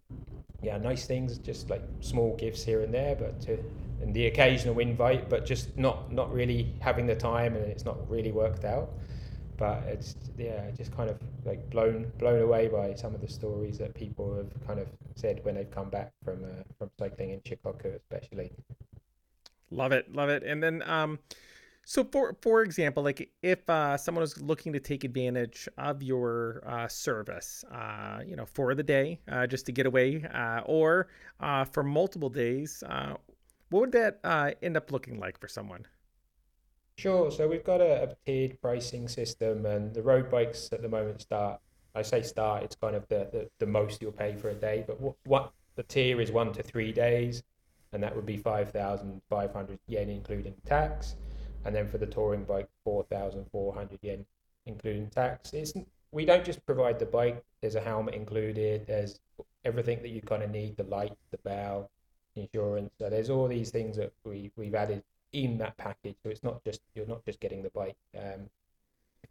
[0.62, 3.58] yeah nice things, just like small gifts here and there, but to
[4.02, 8.10] and the occasional invite, but just not not really having the time, and it's not
[8.10, 8.90] really worked out.
[9.58, 13.78] But it's yeah, just kind of like blown blown away by some of the stories
[13.78, 17.42] that people have kind of said when they've come back from uh, from cycling in
[17.42, 18.52] Shikoku, especially.
[19.72, 20.44] Love it, love it.
[20.44, 21.18] And then, um,
[21.86, 26.62] so for for example, like if uh, someone was looking to take advantage of your
[26.68, 31.08] uh, service, uh, you know, for the day, uh, just to get away, uh, or
[31.40, 33.14] uh, for multiple days, uh,
[33.70, 35.86] what would that uh, end up looking like for someone?
[36.98, 37.32] Sure.
[37.32, 41.22] So we've got a, a tiered pricing system, and the road bikes at the moment
[41.22, 41.60] start.
[41.96, 42.64] I say start.
[42.64, 45.54] It's kind of the the, the most you'll pay for a day, but what, what
[45.76, 47.42] the tier is one to three days
[47.94, 51.16] and that would be 5,500 yen including tax.
[51.66, 54.26] And then for the touring bike, 4,400 yen
[54.66, 55.54] including tax.
[55.54, 55.74] It's,
[56.12, 59.20] we don't just provide the bike, there's a helmet included, there's
[59.64, 61.90] everything that you kind of need the light, the bow,
[62.36, 62.92] insurance.
[63.00, 66.16] So there's all these things that we, we've added in that package.
[66.24, 67.96] So it's not just, you're not just getting the bike.
[68.18, 68.50] Um,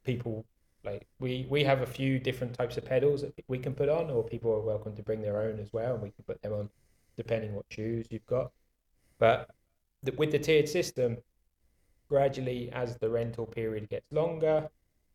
[0.04, 0.44] people
[0.84, 4.11] like we we have a few different types of pedals that we can put on
[4.11, 6.52] or people are welcome to bring their own as well and we can put them
[6.52, 6.70] on
[7.20, 8.50] depending what shoes you've got.
[9.18, 9.50] But
[10.02, 11.18] the, with the tiered system,
[12.08, 14.70] gradually as the rental period gets longer,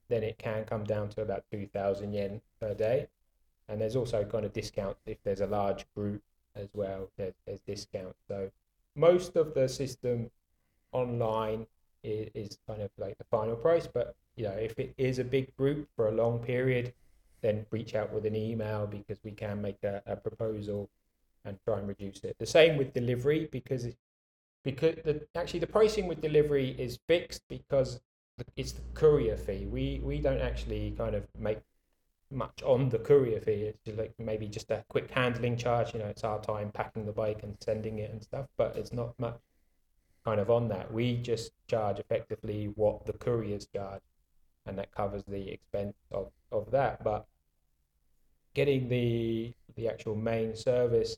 [0.07, 3.07] then it can come down to about 2,000 yen per day.
[3.67, 6.21] And there's also kind of discount if there's a large group
[6.55, 8.19] as well, there's, there's discounts.
[8.27, 8.51] So
[8.95, 10.29] most of the system
[10.91, 11.65] online
[12.03, 13.87] is, is kind of like the final price.
[13.91, 16.93] But, you know, if it is a big group for a long period,
[17.41, 20.87] then reach out with an email because we can make a, a proposal
[21.45, 22.35] and try and reduce it.
[22.39, 23.97] The same with delivery because it,
[24.63, 28.01] because the, actually the pricing with delivery is fixed because
[28.57, 29.65] it's the courier fee.
[29.65, 31.59] We we don't actually kind of make
[32.31, 33.73] much on the courier fee.
[33.85, 35.93] It's like maybe just a quick handling charge.
[35.93, 38.91] You know, it's our time packing the bike and sending it and stuff, but it's
[38.91, 39.39] not much
[40.25, 40.91] kind of on that.
[40.91, 44.01] We just charge effectively what the couriers charge,
[44.65, 47.03] and that covers the expense of, of that.
[47.03, 47.27] But
[48.53, 51.17] getting the the actual main service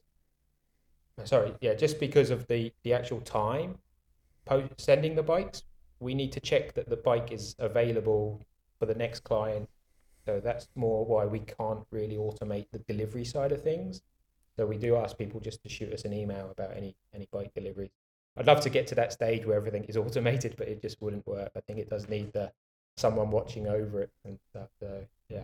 [1.23, 3.77] sorry, yeah, just because of the the actual time
[4.45, 5.63] post sending the bikes,
[5.99, 8.41] we need to check that the bike is available
[8.79, 9.69] for the next client.
[10.25, 14.01] So that's more why we can't really automate the delivery side of things.
[14.57, 17.53] So we do ask people just to shoot us an email about any any bike
[17.53, 17.91] deliveries.
[18.35, 21.25] I'd love to get to that stage where everything is automated, but it just wouldn't
[21.27, 21.51] work.
[21.55, 22.51] I think it does need the
[22.95, 24.69] someone watching over it and stuff.
[24.79, 25.43] So yeah.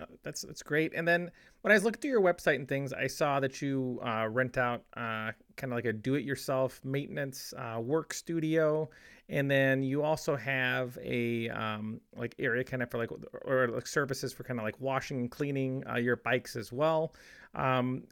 [0.00, 0.92] Uh, that's that's great.
[0.94, 1.30] And then
[1.60, 4.58] when I was looking through your website and things, I saw that you uh, rent
[4.58, 8.90] out uh, kind of like a do-it-yourself maintenance uh, work studio,
[9.28, 13.10] and then you also have a um, like area kind of for like
[13.44, 17.14] or like services for kind of like washing and cleaning uh, your bikes as well.
[17.54, 18.02] Um,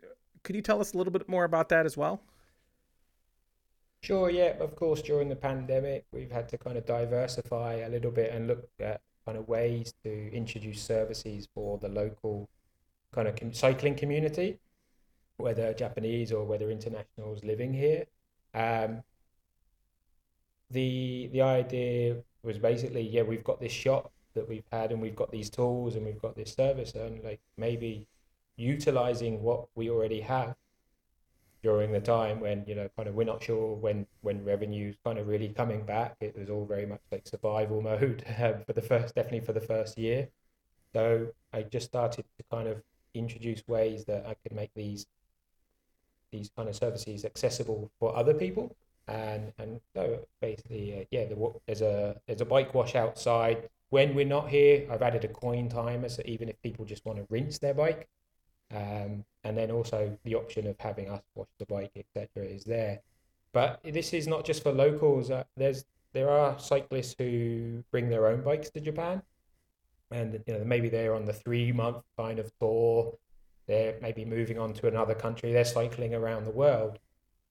[0.45, 2.23] could you tell us a little bit more about that as well?
[4.03, 4.31] Sure.
[4.31, 4.57] Yeah.
[4.59, 8.47] Of course, during the pandemic, we've had to kind of diversify a little bit and
[8.49, 12.49] look at kind of ways to introduce services for the local
[13.13, 14.59] kind of cycling community,
[15.37, 18.05] whether Japanese or whether internationals living here.
[18.55, 19.03] Um,
[20.71, 25.17] the the idea was basically, yeah, we've got this shop that we've had, and we've
[25.17, 28.07] got these tools, and we've got this service, and like maybe
[28.57, 30.55] utilizing what we already have
[31.63, 35.19] during the time when you know kind of we're not sure when when revenue's kind
[35.19, 36.17] of really coming back.
[36.21, 39.61] It was all very much like survival mode um, for the first definitely for the
[39.61, 40.29] first year.
[40.93, 42.83] So i just started to kind of
[43.15, 45.07] introduce ways that i could make these
[46.31, 48.75] these kind of services accessible for other people.
[49.09, 53.69] And and so basically uh, yeah the, there's a there's a bike wash outside.
[53.91, 57.19] When we're not here i've added a coin timer so even if people just want
[57.19, 58.09] to rinse their bike
[58.75, 63.01] um, and then also the option of having us wash the bike, etc., is there.
[63.53, 65.31] But this is not just for locals.
[65.31, 65.85] Uh, there's
[66.15, 69.21] there are cyclists who bring their own bikes to Japan,
[70.11, 73.13] and you know maybe they're on the three month kind of tour.
[73.67, 75.53] They're maybe moving on to another country.
[75.53, 76.99] They're cycling around the world,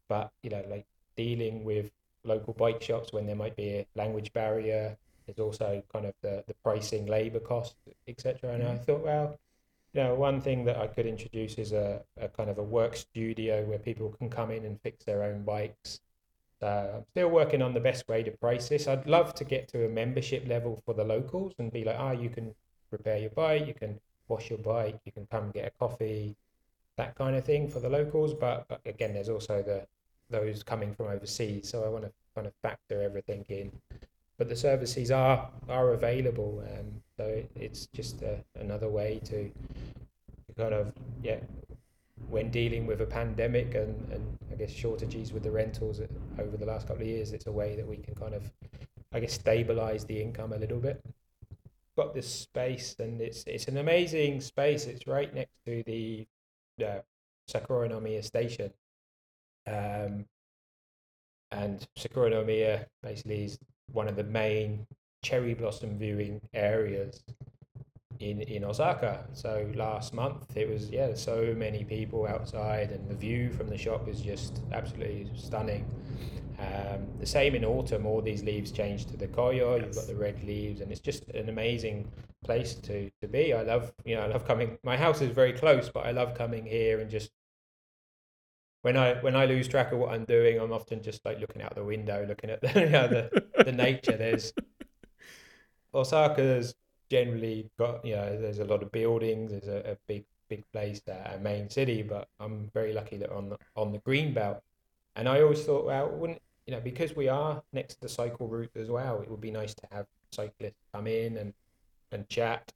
[0.10, 1.92] but you know like dealing with
[2.24, 4.98] local bike shops when there might be a language barrier.
[5.28, 7.76] There's also kind of the the pricing, labor cost,
[8.08, 8.54] etc.
[8.54, 8.74] And mm-hmm.
[8.74, 9.40] I thought, well,
[9.94, 12.96] you know, one thing that I could introduce is a, a kind of a work
[12.96, 16.00] studio where people can come in and fix their own bikes.
[16.60, 18.88] So I'm still working on the best way to price this.
[18.88, 22.10] I'd love to get to a membership level for the locals and be like, ah,
[22.10, 22.54] oh, you can
[22.92, 26.36] repair your bike, you can wash your bike, you can come get a coffee,
[26.98, 28.34] that kind of thing for the locals.
[28.34, 29.88] But, but again, there's also the
[30.30, 31.70] those coming from overseas.
[31.70, 33.72] So I want to kind of factor everything in
[34.42, 36.64] but the services are are available.
[36.74, 39.52] Um, so it, it's just a, another way to,
[40.58, 41.42] kind of yeah,
[42.28, 46.02] when dealing with a pandemic and, and I guess shortages with the rentals
[46.40, 48.52] over the last couple of years, it's a way that we can kind of
[49.14, 51.00] I guess stabilize the income a little bit.
[51.96, 54.88] Got this space and it's it's an amazing space.
[54.88, 56.26] It's right next to the
[56.84, 57.02] uh,
[58.24, 58.72] station.
[59.68, 60.26] Um,
[61.52, 63.60] and Sakura no Miya basically is
[63.94, 64.86] one of the main
[65.24, 67.24] cherry blossom viewing areas
[68.20, 69.26] in in Osaka.
[69.34, 73.78] So last month it was yeah, so many people outside, and the view from the
[73.78, 75.86] shop is just absolutely stunning.
[76.60, 79.78] Um, the same in autumn, all these leaves change to the koyo.
[79.78, 79.86] Yes.
[79.86, 82.08] You've got the red leaves, and it's just an amazing
[82.44, 83.54] place to to be.
[83.54, 84.78] I love you know I love coming.
[84.84, 87.32] My house is very close, but I love coming here and just
[88.82, 91.62] when I when I lose track of what I'm doing, I'm often just like looking
[91.62, 94.18] out the window, looking at the you know, the, the nature.
[94.18, 94.54] There's
[95.94, 96.74] Osaka's
[97.10, 99.52] generally got you know there's a lot of buildings.
[99.52, 102.02] There's a, a big big place, there, a main city.
[102.02, 104.62] But I'm very lucky that on the on the green belt,
[105.16, 108.48] and I always thought, well, wouldn't you know because we are next to the cycle
[108.48, 111.54] route as well, it would be nice to have cyclists come in and
[112.12, 112.72] and chat.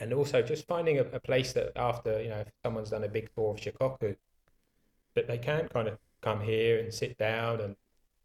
[0.00, 3.08] And also just finding a, a place that after, you know, if someone's done a
[3.08, 4.16] big tour of Shikoku,
[5.14, 7.76] that they can kind of come here and sit down and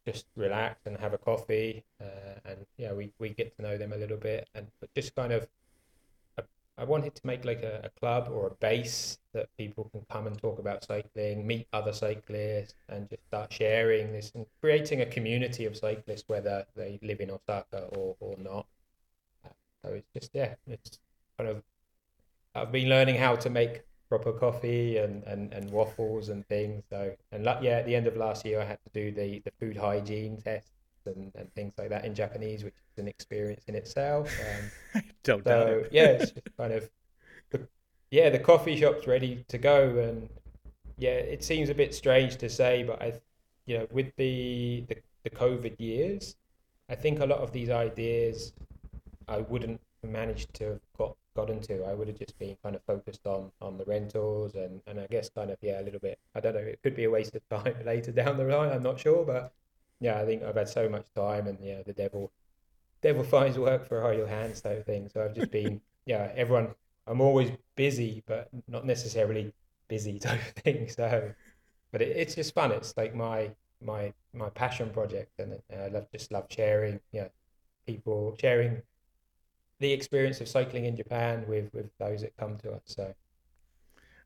[0.05, 3.93] just relax and have a coffee uh, and yeah we, we get to know them
[3.93, 4.47] a little bit.
[4.55, 5.47] And just kind of
[6.37, 6.43] I,
[6.77, 10.25] I wanted to make like a, a, club or a base that people can come
[10.27, 15.05] and talk about cycling meet other cyclists and just start sharing this and creating a
[15.05, 18.65] community of cyclists whether they live in Osaka or, or not.
[19.83, 20.99] So it's just yeah it's
[21.37, 21.61] kind of
[22.55, 26.83] I've been learning how to make proper coffee and, and, and waffles and things.
[26.89, 29.51] So and yeah, at the end of last year, I had to do the, the
[29.59, 30.71] food hygiene tests
[31.05, 34.29] and, and things like that in Japanese, which is an experience in itself.
[34.95, 35.89] Um, Don't so, doubt it.
[35.91, 36.89] yeah, it's kind of
[38.11, 40.29] yeah, the coffee shop's ready to go, and
[40.97, 43.13] yeah, it seems a bit strange to say, but I,
[43.65, 46.35] you know, with the the, the COVID years,
[46.89, 48.53] I think a lot of these ideas
[49.27, 51.85] I wouldn't manage to have got gotten to.
[51.85, 55.07] I would have just been kind of focused on on the rentals and and I
[55.09, 56.19] guess kind of yeah a little bit.
[56.35, 56.61] I don't know.
[56.61, 58.71] It could be a waste of time later down the line.
[58.71, 59.53] I'm not sure, but
[59.99, 62.31] yeah, I think I've had so much time and yeah, the devil
[63.01, 65.09] devil finds work for idle hands type thing.
[65.09, 66.75] So I've just been yeah everyone.
[67.07, 69.53] I'm always busy, but not necessarily
[69.87, 70.89] busy type of thing.
[70.89, 71.33] So,
[71.91, 72.71] but it, it's just fun.
[72.71, 76.99] It's like my my my passion project, and uh, I love just love sharing.
[77.11, 77.29] Yeah,
[77.87, 78.81] people sharing
[79.79, 82.81] the experience of cycling in Japan with with those that come to us.
[82.85, 83.13] So.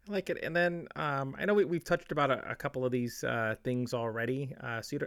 [0.07, 0.39] I like it.
[0.43, 3.55] And then um, I know we, we've touched about a, a couple of these uh,
[3.63, 4.53] things already.
[4.61, 4.97] Uh, so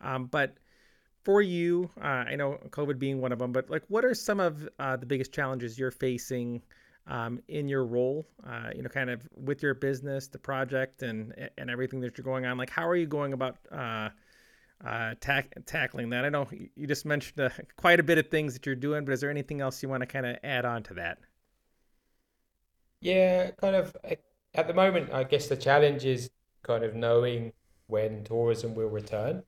[0.00, 0.54] um, but
[1.24, 4.40] for you, uh, I know COVID being one of them, but like, what are some
[4.40, 6.62] of uh, the biggest challenges you're facing
[7.06, 8.26] um, in your role?
[8.46, 12.24] Uh, you know, kind of with your business, the project, and and everything that you're
[12.24, 12.58] going on.
[12.58, 13.56] Like, how are you going about
[14.84, 16.24] uh, uh, tack- tackling that?
[16.24, 19.12] I know you just mentioned uh, quite a bit of things that you're doing, but
[19.12, 21.18] is there anything else you want to kind of add on to that?
[23.00, 23.96] Yeah, kind of.
[24.54, 26.30] At the moment, I guess the challenge is
[26.62, 27.52] kind of knowing
[27.86, 29.42] when tourism will return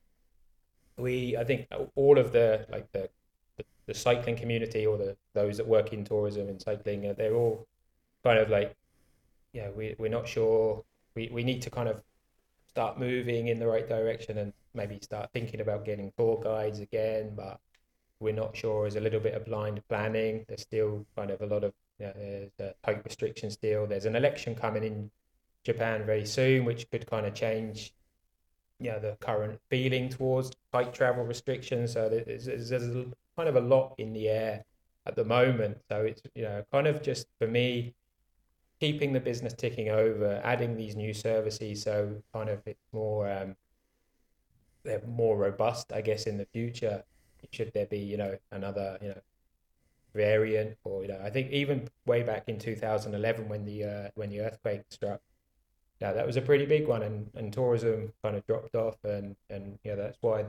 [0.97, 3.09] we I think all of the like the
[3.57, 7.35] the, the cycling community or the those that work in tourism and cycling uh, they're
[7.35, 7.67] all
[8.23, 8.75] kind of like
[9.53, 10.83] yeah we we're not sure
[11.15, 12.01] we we need to kind of
[12.67, 17.33] start moving in the right direction and maybe start thinking about getting tour guides again
[17.35, 17.59] but
[18.19, 21.45] we're not sure there's a little bit of blind planning there's still kind of a
[21.45, 25.11] lot of you know, there's a tight restriction still there's an election coming in
[25.63, 27.93] Japan very soon which could kind of change
[28.79, 31.93] you know, the current feeling towards tight travel restrictions.
[31.93, 34.63] So there's, there's, there's kind of a lot in the air
[35.05, 35.77] at the moment.
[35.89, 37.93] So it's you know kind of just for me
[38.79, 43.55] keeping the business ticking over, adding these new services, so kind of it's more um,
[44.87, 47.03] they're more robust, I guess, in the future.
[47.51, 49.21] Should there be you know another you know
[50.15, 54.29] variant or you know I think even way back in 2011 when the uh, when
[54.29, 55.21] the earthquake struck
[55.99, 59.35] yeah, that was a pretty big one, and, and tourism kind of dropped off, and
[59.49, 60.45] and yeah, that's why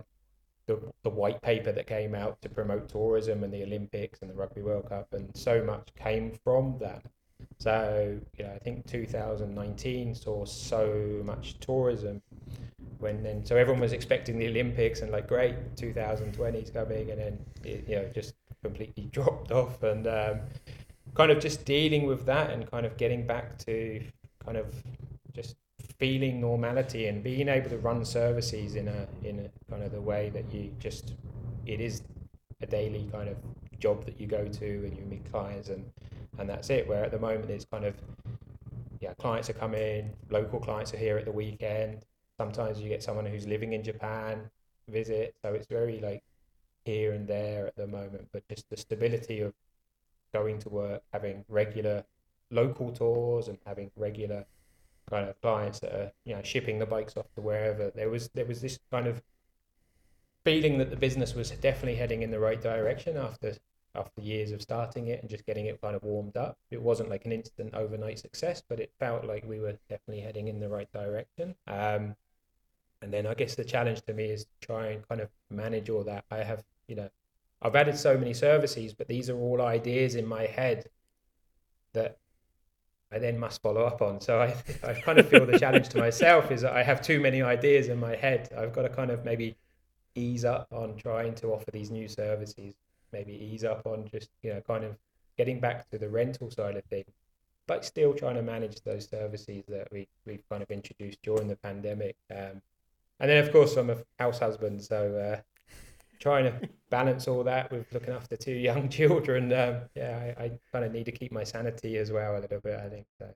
[0.67, 4.35] the the white paper that came out to promote tourism and the Olympics and the
[4.35, 7.03] Rugby World Cup, and so much came from that.
[7.59, 12.21] So you know, I think 2019 saw so much tourism
[12.99, 17.21] when then so everyone was expecting the Olympics and like great 2020 is coming, and
[17.21, 20.41] then it, you know just completely dropped off, and um,
[21.15, 24.03] kind of just dealing with that and kind of getting back to
[24.45, 24.67] kind of
[25.33, 25.57] just
[25.99, 30.01] feeling normality and being able to run services in a in a kind of the
[30.01, 31.15] way that you just
[31.67, 32.03] it is
[32.61, 33.37] a daily kind of
[33.79, 35.85] job that you go to and you meet clients and
[36.39, 36.87] and that's it.
[36.89, 37.95] Where at the moment it's kind of
[39.01, 42.05] yeah clients are coming local clients are here at the weekend
[42.39, 44.51] sometimes you get someone who's living in japan
[44.89, 46.23] visit so it's very like
[46.85, 49.53] here and there at the moment but just the stability of
[50.33, 52.05] going to work having regular
[52.51, 54.45] local tours and having regular
[55.11, 57.91] kind of clients that are you know shipping the bikes off to wherever.
[57.95, 59.23] There was there was this kind of
[60.45, 63.55] feeling that the business was definitely heading in the right direction after
[63.95, 66.59] after years of starting it and just getting it kind of warmed up.
[66.71, 70.49] It wasn't like an instant overnight success, but it felt like we were definitely heading
[70.49, 71.55] in the right direction.
[71.67, 72.15] Um,
[73.03, 75.89] and then I guess the challenge to me is to try and kind of manage
[75.89, 76.25] all that.
[76.31, 77.09] I have, you know,
[77.63, 80.89] I've added so many services, but these are all ideas in my head
[81.93, 82.19] that
[83.11, 84.21] I then must follow up on.
[84.21, 84.55] So I,
[84.87, 87.89] I kind of feel the challenge to myself is that I have too many ideas
[87.89, 88.51] in my head.
[88.57, 89.57] I've got to kind of maybe
[90.15, 92.75] ease up on trying to offer these new services,
[93.13, 94.97] maybe ease up on just, you know, kind of
[95.37, 97.11] getting back to the rental side of things,
[97.67, 101.57] but still trying to manage those services that we, we've kind of introduced during the
[101.57, 102.17] pandemic.
[102.37, 102.61] Um,
[103.21, 104.83] and then, of course, I'm a house husband.
[104.83, 105.41] So uh,
[106.21, 110.51] trying to balance all that with looking after two young children, um, yeah, I, I
[110.73, 112.79] kind of need to keep my sanity as well a little bit.
[112.79, 113.29] I think so.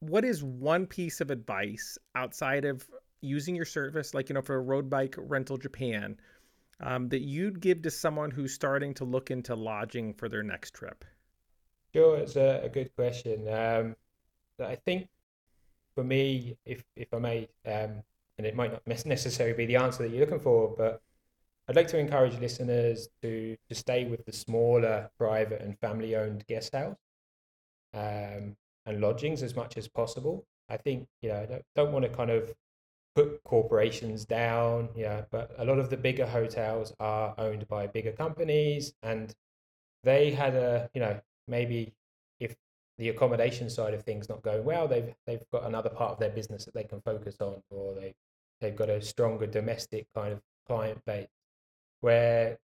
[0.00, 2.86] What is one piece of advice outside of
[3.20, 6.16] using your service, like you know, for a road bike rental Japan,
[6.80, 10.74] um, that you'd give to someone who's starting to look into lodging for their next
[10.74, 11.04] trip?
[11.94, 13.48] Sure, it's a, a good question.
[13.48, 13.96] Um,
[14.62, 15.08] I think
[15.94, 18.02] for me, if if I may, um,
[18.38, 21.00] and it might not necessarily be the answer that you're looking for, but
[21.68, 26.46] I'd like to encourage listeners to to stay with the smaller private and family owned
[26.46, 26.96] guest house
[27.94, 30.46] um, and lodgings as much as possible.
[30.68, 32.54] I think you know I don't, don't want to kind of
[33.16, 38.12] put corporations down, yeah, but a lot of the bigger hotels are owned by bigger
[38.12, 39.34] companies, and
[40.04, 41.94] they had a you know maybe
[42.38, 42.54] if
[42.98, 46.30] the accommodation side of things not going well, they've they've got another part of their
[46.30, 48.14] business that they can focus on, or they
[48.60, 51.28] they've got a stronger domestic kind of client base
[52.00, 52.58] where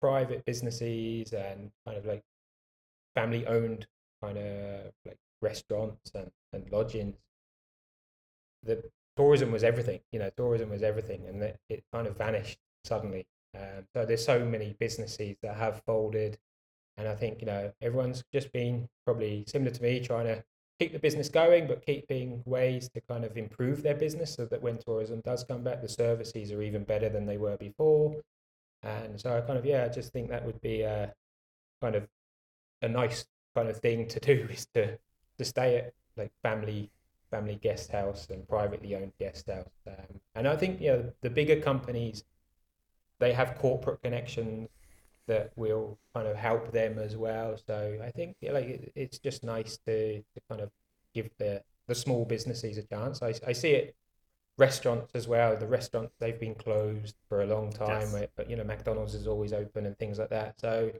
[0.00, 2.22] private businesses and kind of like
[3.14, 3.86] family owned
[4.22, 7.16] kind of like restaurants and, and lodgings
[8.62, 8.82] the
[9.16, 13.26] tourism was everything you know tourism was everything and it, it kind of vanished suddenly.
[13.56, 16.38] Um, so there's so many businesses that have folded
[16.98, 20.44] and i think you know everyone's just been probably similar to me trying to
[20.78, 24.62] keep the business going, but keeping ways to kind of improve their business so that
[24.62, 28.16] when tourism does come back, the services are even better than they were before.
[28.82, 31.12] And so I kind of yeah, I just think that would be a
[31.80, 32.06] kind of
[32.82, 33.26] a nice
[33.56, 34.98] kind of thing to do is to
[35.38, 36.90] to stay at like family
[37.30, 39.68] family guest house and privately owned guest house.
[39.86, 42.24] Um, and I think you know the bigger companies
[43.18, 44.68] they have corporate connections
[45.28, 47.56] that will kind of help them as well.
[47.66, 50.70] So I think yeah, like it, it's just nice to, to kind of
[51.14, 53.22] give the the small businesses a chance.
[53.22, 53.94] I, I see it
[54.58, 55.56] restaurants as well.
[55.56, 58.26] The restaurants they've been closed for a long time, yes.
[58.36, 60.60] but you know McDonald's is always open and things like that.
[60.60, 60.90] So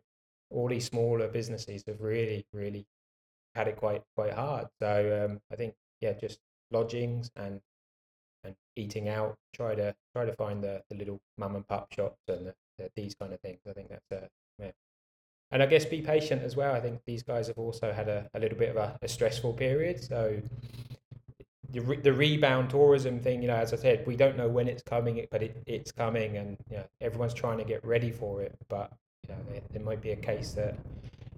[0.51, 2.87] all these smaller businesses have really really
[3.55, 4.69] had it quite quite hard.
[4.81, 6.39] So um, I think yeah, just
[6.71, 7.61] lodgings and
[8.45, 9.37] and eating out.
[9.55, 12.89] Try to try to find the, the little mum and pop shops and the, Uh,
[12.95, 13.61] these kind of things.
[13.69, 14.71] I think that's a yeah.
[15.51, 16.75] And I guess be patient as well.
[16.75, 19.55] I think these guys have also had a, a little bit of a, a stressful
[19.55, 20.03] period.
[20.03, 20.41] So
[21.71, 24.69] the, re- the rebound tourism thing, you know, as I said, we don't know when
[24.69, 28.43] it's coming, but it, it's coming, and you know, everyone's trying to get ready for
[28.43, 28.57] it.
[28.69, 28.93] But
[29.27, 30.77] you know, there, might be a case that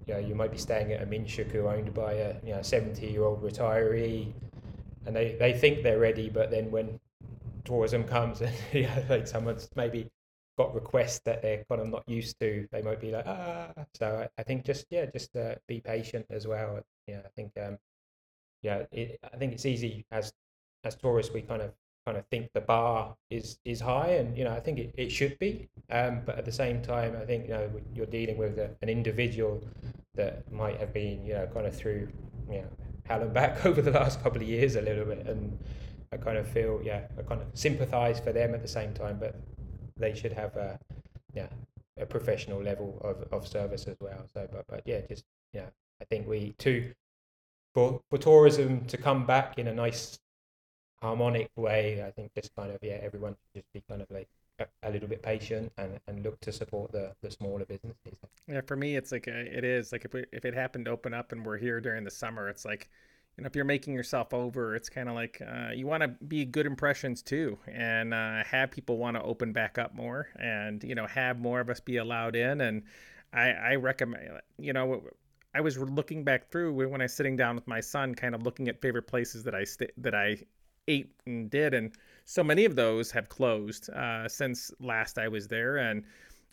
[0.07, 3.07] you know you might be staying at a minshuku owned by a you know seventy
[3.07, 4.33] year old retiree
[5.05, 6.99] and they, they think they're ready, but then when
[7.63, 10.09] tourism comes and yeah, like someone's maybe
[10.61, 13.71] got requests that they're kind of not used to, they might be like ah.
[13.95, 16.79] So I, I think just yeah, just uh, be patient as well.
[17.07, 17.77] Yeah, I think um,
[18.61, 20.33] yeah, it, I think it's easy as
[20.83, 21.71] as tourists we kind of
[22.05, 25.11] kind of think the bar is is high, and you know I think it, it
[25.11, 25.69] should be.
[25.89, 28.89] Um, but at the same time, I think you know you're dealing with a, an
[28.89, 29.61] individual
[30.15, 32.07] that might have been you know kind of through
[32.49, 32.69] you know
[33.03, 35.57] hell and back over the last couple of years a little bit, and
[36.11, 39.17] I kind of feel yeah, I kind of sympathise for them at the same time,
[39.19, 39.35] but
[40.01, 40.79] they should have a
[41.33, 41.47] yeah
[41.97, 44.25] a professional level of, of service as well.
[44.33, 45.23] So, but but yeah, just
[45.53, 45.67] yeah,
[46.01, 46.93] I think we too
[47.73, 50.19] for for tourism to come back in a nice
[51.01, 52.03] harmonic way.
[52.05, 54.27] I think just kind of yeah, everyone should just be kind of like
[54.83, 58.13] a, little bit patient and, and look to support the, the smaller businesses.
[58.47, 60.91] Yeah, for me, it's like a, it is like if we, if it happened to
[60.91, 62.89] open up and we're here during the summer, it's like
[63.41, 66.45] know if you're making yourself over, it's kind of like uh, you want to be
[66.45, 70.95] good impressions too, and uh, have people want to open back up more, and you
[70.95, 72.61] know have more of us be allowed in.
[72.61, 72.83] And
[73.33, 75.03] I, I recommend you know
[75.53, 78.43] I was looking back through when I was sitting down with my son, kind of
[78.43, 80.37] looking at favorite places that I st- that I
[80.87, 81.91] ate and did, and
[82.25, 86.03] so many of those have closed uh, since last I was there, and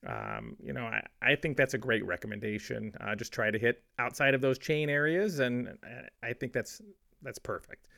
[0.06, 2.92] um, you know I, I think that's a great recommendation.
[3.00, 5.76] Uh, just try to hit outside of those chain areas, and
[6.22, 6.80] I think that's
[7.22, 7.88] that's perfect.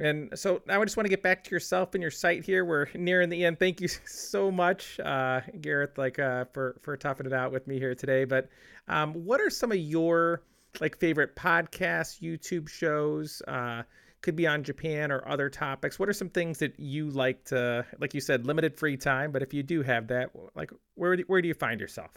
[0.00, 2.64] And so now I just want to get back to yourself and your site here.
[2.64, 3.58] We're nearing the end.
[3.58, 7.78] Thank you so much, uh, Gareth, like uh, for for toughing it out with me
[7.78, 8.24] here today.
[8.24, 8.48] But
[8.86, 10.42] um, what are some of your
[10.80, 13.42] like favorite podcasts, YouTube shows?
[13.48, 13.82] Uh,
[14.20, 15.98] could be on Japan or other topics.
[15.98, 19.42] What are some things that you like to, like you said, limited free time, but
[19.42, 22.10] if you do have that, like where where do you find yourself?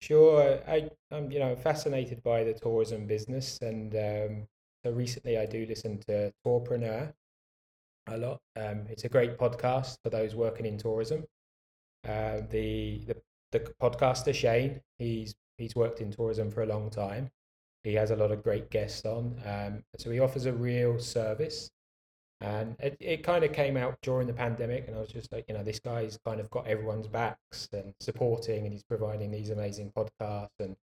[0.00, 4.48] Sure, I I'm you know fascinated by the tourism business, and um,
[4.84, 7.12] so recently I do listen to Tourpreneur
[8.08, 8.40] a lot.
[8.56, 11.24] Um, it's a great podcast for those working in tourism.
[12.06, 13.16] Uh, the the
[13.52, 17.30] the podcaster Shane, he's he's worked in tourism for a long time,
[17.86, 19.36] he has a lot of great guests on.
[19.46, 21.70] Um, so he offers a real service.
[22.40, 25.44] And it, it kind of came out during the pandemic, and I was just like,
[25.48, 29.50] you know, this guy's kind of got everyone's backs and supporting, and he's providing these
[29.50, 30.76] amazing podcasts, and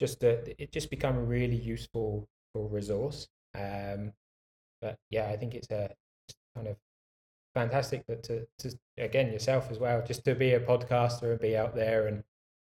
[0.00, 3.28] just uh, it just become a really useful resource.
[3.54, 4.12] Um,
[4.82, 5.90] but yeah, I think it's a
[6.56, 6.76] kind of
[7.54, 11.56] fantastic that to, to again yourself as well, just to be a podcaster and be
[11.56, 12.24] out there and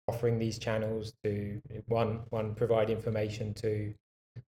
[0.10, 3.94] offering these channels to one one provide information to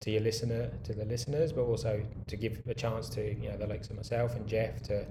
[0.00, 1.92] to your listener to the listeners but also
[2.26, 5.06] to give a chance to you know the likes of myself and jeff to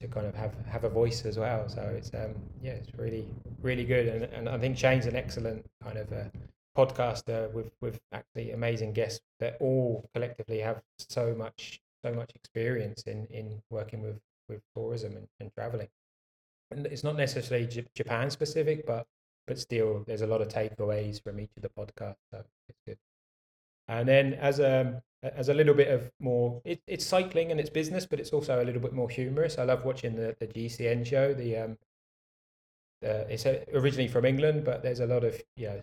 [0.00, 1.68] to kind of have have a voice as well.
[1.68, 3.26] So it's um yeah it's really
[3.62, 4.08] really good.
[4.08, 6.30] And, and i think shane's an excellent kind of a
[6.76, 13.02] podcaster with with actually amazing guests that all collectively have so much so much experience
[13.04, 15.88] in in working with with tourism and, and traveling.
[16.70, 19.06] And it's not necessarily J- japan specific but
[19.46, 22.98] but still there's a lot of takeaways from each of the podcasts so it's good.
[23.88, 27.70] And then as a as a little bit of more it, it's cycling and it's
[27.70, 29.58] business but it's also a little bit more humorous.
[29.58, 31.78] I love watching the, the gcn show the um
[33.04, 35.82] uh, it's originally from england but there's a lot of you know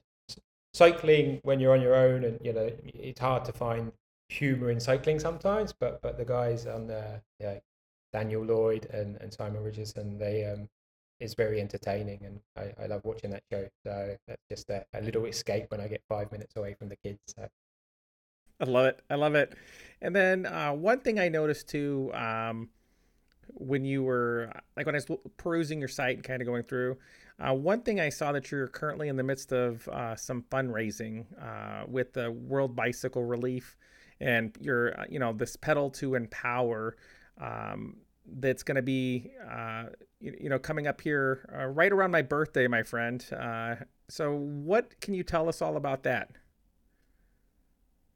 [0.74, 3.92] cycling when you're on your own and you know it's hard to find
[4.30, 7.22] humor in cycling sometimes but but the guys on the
[8.12, 10.68] daniel lloyd and, and simon richardson they um
[11.24, 13.68] is very entertaining and I, I love watching that show.
[13.86, 16.98] So that's just a, a, little escape when I get five minutes away from the
[16.98, 17.20] kids.
[17.28, 17.48] So.
[18.60, 19.02] I love it.
[19.10, 19.56] I love it.
[20.02, 22.70] And then uh, one thing I noticed too, um,
[23.56, 26.98] when you were like when I was perusing your site and kind of going through,
[27.40, 31.26] uh, one thing I saw that you're currently in the midst of uh, some fundraising
[31.42, 33.76] uh, with the World Bicycle Relief,
[34.20, 36.96] and you're uh, you know this pedal to empower.
[37.40, 39.86] Um, that's going to be uh,
[40.24, 43.24] you, know coming up here uh, right around my birthday, my friend.
[44.10, 46.32] so, what can you tell us all about that?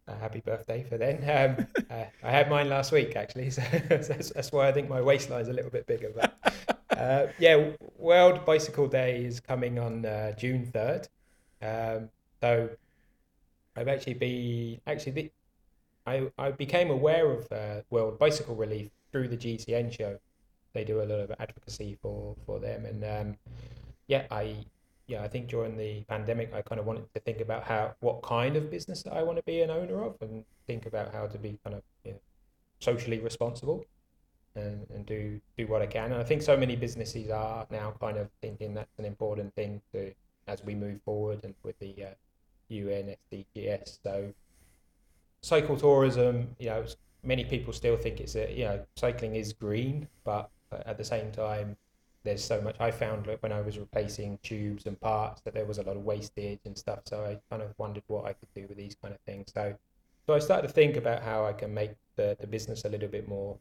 [0.08, 1.18] a happy birthday for then.
[1.28, 5.02] Um, uh, I had mine last week actually, so that's, that's, why I think my
[5.02, 6.12] waistline's a little bit bigger.
[6.16, 11.08] But uh, yeah, World Bicycle Day is coming on uh, June third.
[11.62, 12.10] Um,
[12.42, 12.70] so
[13.76, 15.32] I've actually been actually the,
[16.06, 20.18] I I became aware of uh, World Bicycle Relief through the GCN show.
[20.74, 23.38] They do a lot of advocacy for for them, and um,
[24.08, 24.56] yeah, I
[25.08, 28.22] yeah, I think during the pandemic, I kind of wanted to think about how what
[28.24, 31.38] kind of business I want to be an owner of, and think about how to
[31.38, 32.20] be kind of you know,
[32.80, 33.86] socially responsible,
[34.56, 36.12] and, and do do what I can.
[36.12, 39.82] And I think so many businesses are now kind of thinking that's an important thing
[39.94, 40.14] to
[40.48, 42.10] as we move forward and with the uh,
[42.70, 44.00] UN SDGs.
[44.04, 44.34] So
[45.42, 46.86] cycle tourism, you know,
[47.24, 50.50] many people still think it's a you know cycling is green, but
[50.98, 51.78] at the same time
[52.24, 52.76] there's so much.
[52.80, 55.96] I found like when I was replacing tubes and parts that there was a lot
[55.96, 57.02] of wastage and stuff.
[57.06, 59.52] So I kind of wondered what I could do with these kind of things.
[59.54, 59.76] So,
[60.26, 63.08] so I started to think about how I can make the, the business a little
[63.08, 63.58] bit more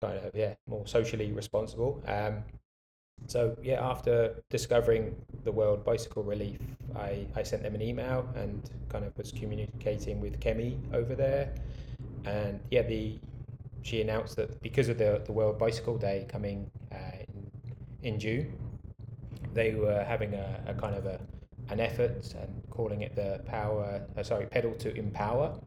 [0.00, 2.02] kind of yeah more socially responsible.
[2.06, 2.44] Um,
[3.26, 5.14] so yeah, after discovering
[5.44, 6.60] the World Bicycle Relief,
[6.96, 11.52] I, I sent them an email and kind of was communicating with Kemi over there,
[12.24, 13.18] and yeah, the
[13.82, 17.24] she announced that because of the the World Bicycle Day coming uh,
[18.02, 18.52] in June.
[19.52, 21.20] They were having a, a kind of a
[21.68, 25.58] an effort and calling it the power, uh, sorry, pedal to empower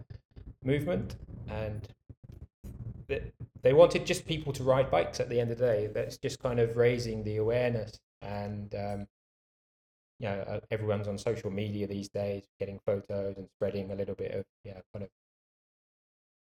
[0.64, 1.16] movement,
[1.49, 1.88] and
[3.61, 5.88] they wanted just people to ride bikes at the end of the day.
[5.93, 8.74] That's just kind of raising the awareness and.
[8.76, 9.07] Um,
[10.20, 14.16] you know, uh, everyone's on social media these days, getting photos and spreading a little
[14.16, 15.09] bit of, yeah, kind of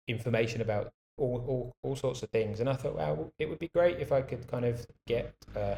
[0.08, 2.60] information about all, all, all sorts of things.
[2.60, 5.76] And I thought, well, it would be great if I could kind of get uh,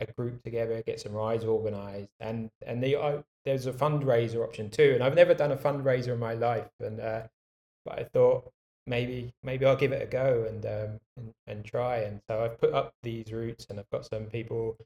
[0.00, 2.10] a group together, get some rides organized.
[2.20, 4.92] And, and the, uh, there's a fundraiser option too.
[4.94, 6.70] And I've never done a fundraiser in my life.
[6.80, 7.22] And, uh,
[7.84, 8.50] but I thought
[8.86, 11.98] maybe, maybe I'll give it a go and, um, and, and try.
[11.98, 14.76] And so I've put up these routes and I've got some people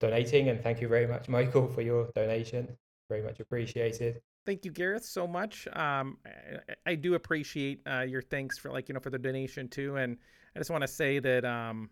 [0.00, 0.48] donating.
[0.48, 2.76] And thank you very much, Michael, for your donation.
[3.08, 5.68] Very much appreciated thank you gareth so much.
[5.72, 9.68] Um, I, I, do appreciate uh, your thanks for like you know for the donation
[9.68, 10.16] too and
[10.54, 11.90] i just want to say that um,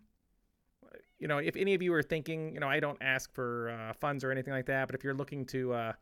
[1.19, 3.93] you know if any of you are thinking you know i don't ask for uh,
[3.93, 5.93] funds or anything like that but if you're looking to uh,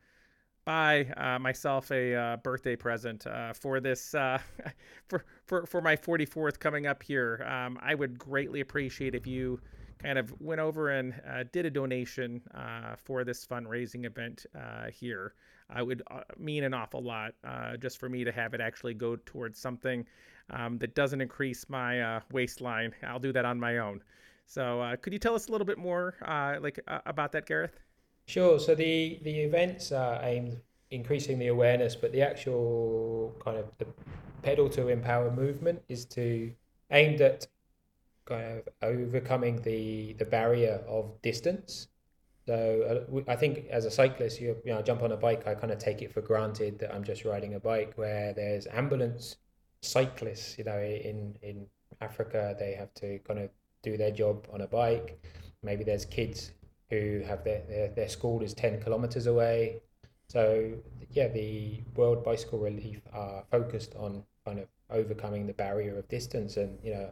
[0.65, 4.11] buy uh, myself a uh, birthday present uh, for this
[5.07, 9.59] for, for for my 44th coming up here um, i would greatly appreciate if you
[9.99, 11.13] kind of went over and
[11.51, 12.41] did a donation
[12.97, 14.45] for this fundraising event
[14.93, 15.33] here
[15.69, 18.93] I would uh, mean an awful lot uh, just for me to have it actually
[18.93, 20.05] go towards something
[20.49, 22.93] um, that doesn't increase my uh, waistline.
[23.03, 24.01] I'll do that on my own.
[24.45, 27.45] So, uh, could you tell us a little bit more, uh, like uh, about that,
[27.45, 27.79] Gareth?
[28.27, 28.59] Sure.
[28.59, 30.59] So the the events are aimed
[30.91, 33.87] increasing the awareness, but the actual kind of the
[34.41, 36.51] pedal to empower movement is to
[36.91, 37.47] aimed at
[38.25, 41.88] kind of overcoming the the barrier of distance
[42.49, 45.53] so uh, I think as a cyclist, you, you know, jump on a bike, I
[45.53, 47.93] kind of take it for granted that I'm just riding a bike.
[47.95, 49.35] Where there's ambulance
[49.83, 51.67] cyclists, you know, in in
[52.01, 53.51] Africa, they have to kind of
[53.83, 55.23] do their job on a bike.
[55.61, 56.51] Maybe there's kids
[56.89, 59.83] who have their their, their school is ten kilometers away.
[60.27, 60.73] So
[61.11, 66.57] yeah, the World Bicycle Relief are focused on kind of overcoming the barrier of distance
[66.57, 67.11] and you know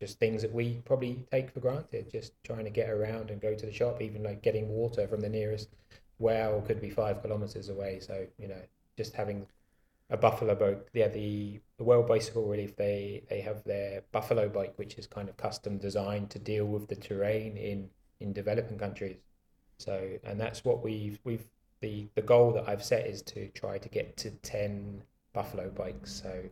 [0.00, 2.10] just things that we probably take for granted.
[2.10, 5.20] Just trying to get around and go to the shop, even like getting water from
[5.20, 5.68] the nearest
[6.18, 8.00] well could be five kilometers away.
[8.00, 8.62] So you know,
[8.96, 9.46] just having
[10.10, 10.88] a buffalo bike.
[10.92, 15.28] Yeah, the the World Bicycle Relief they they have their buffalo bike, which is kind
[15.28, 19.18] of custom designed to deal with the terrain in in developing countries.
[19.78, 21.44] So and that's what we've we've
[21.80, 25.02] the the goal that I've set is to try to get to ten
[25.32, 26.12] buffalo bikes.
[26.12, 26.42] So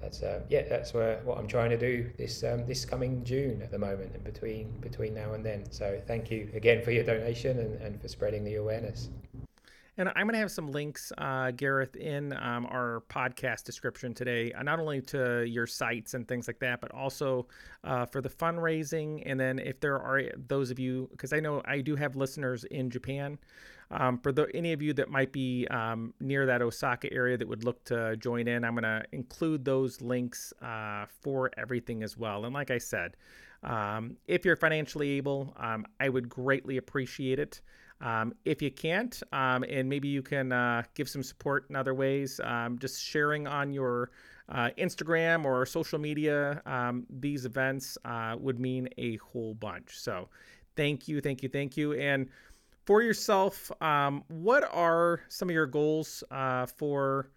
[0.00, 3.60] that's uh, yeah, that's where, what I'm trying to do this um, this coming June
[3.62, 5.70] at the moment, and between between now and then.
[5.70, 9.10] So thank you again for your donation and, and for spreading the awareness.
[9.96, 14.50] And I'm going to have some links, uh, Gareth, in um, our podcast description today,
[14.52, 17.46] uh, not only to your sites and things like that, but also
[17.84, 19.22] uh, for the fundraising.
[19.26, 22.64] And then if there are those of you, because I know I do have listeners
[22.64, 23.36] in Japan,
[23.90, 27.48] um, for the, any of you that might be um, near that Osaka area that
[27.48, 32.16] would look to join in, I'm going to include those links uh, for everything as
[32.16, 32.44] well.
[32.44, 33.16] And like I said,
[33.62, 37.60] um, if you're financially able, um, I would greatly appreciate it.
[38.00, 41.92] Um, if you can't, um, and maybe you can uh, give some support in other
[41.92, 42.40] ways,
[42.78, 44.10] just sharing on your
[44.48, 46.62] uh, Instagram or social media
[47.10, 49.98] these events uh, would mean a whole bunch.
[49.98, 50.28] So,
[50.76, 51.92] thank you, thank you, thank you.
[51.92, 52.28] And
[52.84, 57.30] for yourself, um, what are some of your goals uh, for,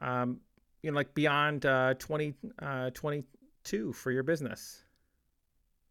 [0.00, 0.40] um,
[0.82, 4.82] you know, like beyond uh, 2022 uh, for your business?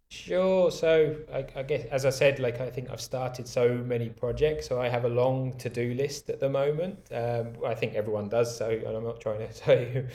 [0.10, 0.72] Sure.
[0.72, 4.68] So I, I, guess, as I said, like I think I've started so many projects,
[4.68, 6.99] so I have a long to-do list at the moment.
[7.12, 8.56] Um, I think everyone does.
[8.56, 10.06] So I'm not trying to say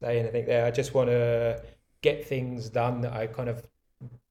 [0.00, 0.66] say anything there.
[0.66, 1.62] I just want to
[2.02, 3.66] get things done that I kind of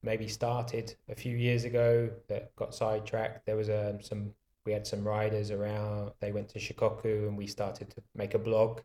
[0.06, 3.44] maybe started a few years ago that got sidetracked.
[3.44, 4.32] There was um, some
[4.64, 6.12] we had some riders around.
[6.20, 8.80] They went to Shikoku, and we started to make a blog,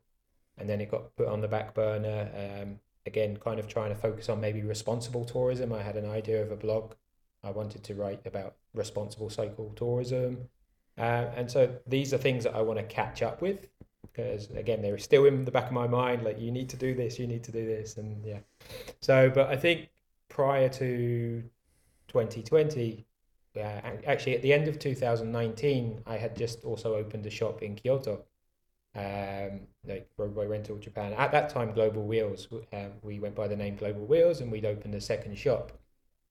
[0.58, 2.30] and then it got put on the back burner.
[2.36, 5.72] Um, again, kind of trying to focus on maybe responsible tourism.
[5.72, 6.96] I had an idea of a blog.
[7.44, 10.50] I wanted to write about responsible cycle tourism.
[10.98, 13.68] Uh, and so these are things that I want to catch up with
[14.02, 16.94] because again they're still in the back of my mind like you need to do
[16.94, 18.40] this you need to do this and yeah
[19.00, 19.90] so but i think
[20.32, 21.44] prior to
[22.08, 23.06] 2020
[23.58, 27.76] uh, actually at the end of 2019 i had just also opened a shop in
[27.76, 28.24] kyoto
[28.96, 31.14] um, like Road Bike Rental Japan.
[31.14, 34.66] At that time, Global Wheels, uh, we went by the name Global Wheels, and we'd
[34.66, 35.72] opened a second shop.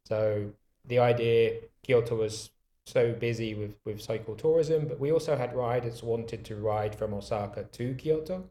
[0.05, 0.51] So
[0.87, 2.51] the idea, Kyoto was
[2.87, 7.15] so busy with with cycle tourism, but we also had riders wanted to ride from
[7.15, 8.45] Osaka to Kyoto,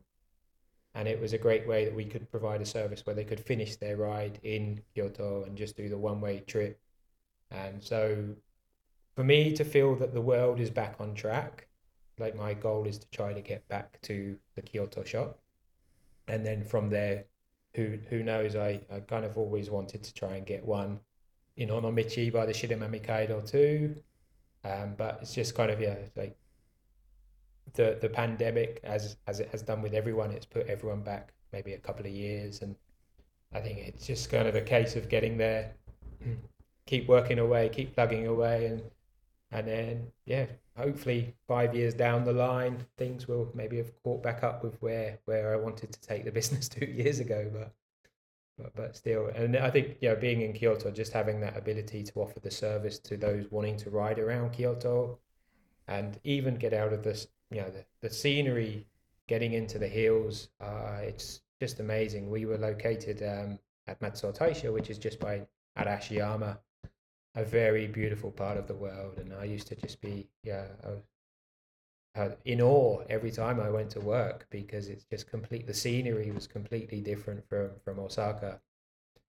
[0.99, 3.39] and it was a great way that we could provide a service where they could
[3.39, 6.77] finish their ride in Kyoto and just do the one way trip.
[7.51, 8.35] And so,
[9.15, 11.69] for me to feel that the world is back on track
[12.17, 15.39] like my goal is to try to get back to the Kyoto shop,
[16.27, 17.23] and then from there,
[17.75, 18.57] who who knows?
[18.57, 20.99] I I kind of always wanted to try and get one
[21.55, 23.95] in Onomichi by the Shimanami Kaido too,
[24.65, 26.37] um, but it's just kind of yeah like
[27.73, 31.73] the the pandemic as as it has done with everyone, it's put everyone back maybe
[31.73, 32.75] a couple of years, and
[33.53, 35.73] I think it's just kind of a case of getting there,
[36.85, 38.81] keep working away, keep plugging away, and
[39.51, 40.45] and then yeah,
[40.77, 45.19] hopefully five years down the line, things will maybe have caught back up with where
[45.25, 47.73] where I wanted to take the business two years ago, but.
[48.75, 52.13] But, still, and I think you know, being in Kyoto, just having that ability to
[52.19, 55.17] offer the service to those wanting to ride around Kyoto,
[55.89, 58.85] and even get out of this, you know, the, the scenery,
[59.27, 62.29] getting into the hills, uh, it's just amazing.
[62.29, 65.47] We were located um, at Matsuo Taisha, which is just by
[65.77, 66.57] Arashiyama,
[67.35, 69.17] a very beautiful part of the world.
[69.17, 73.99] And I used to just be, yeah, uh, in awe every time I went to
[73.99, 75.67] work because it's just complete.
[75.67, 78.59] The scenery was completely different from from Osaka.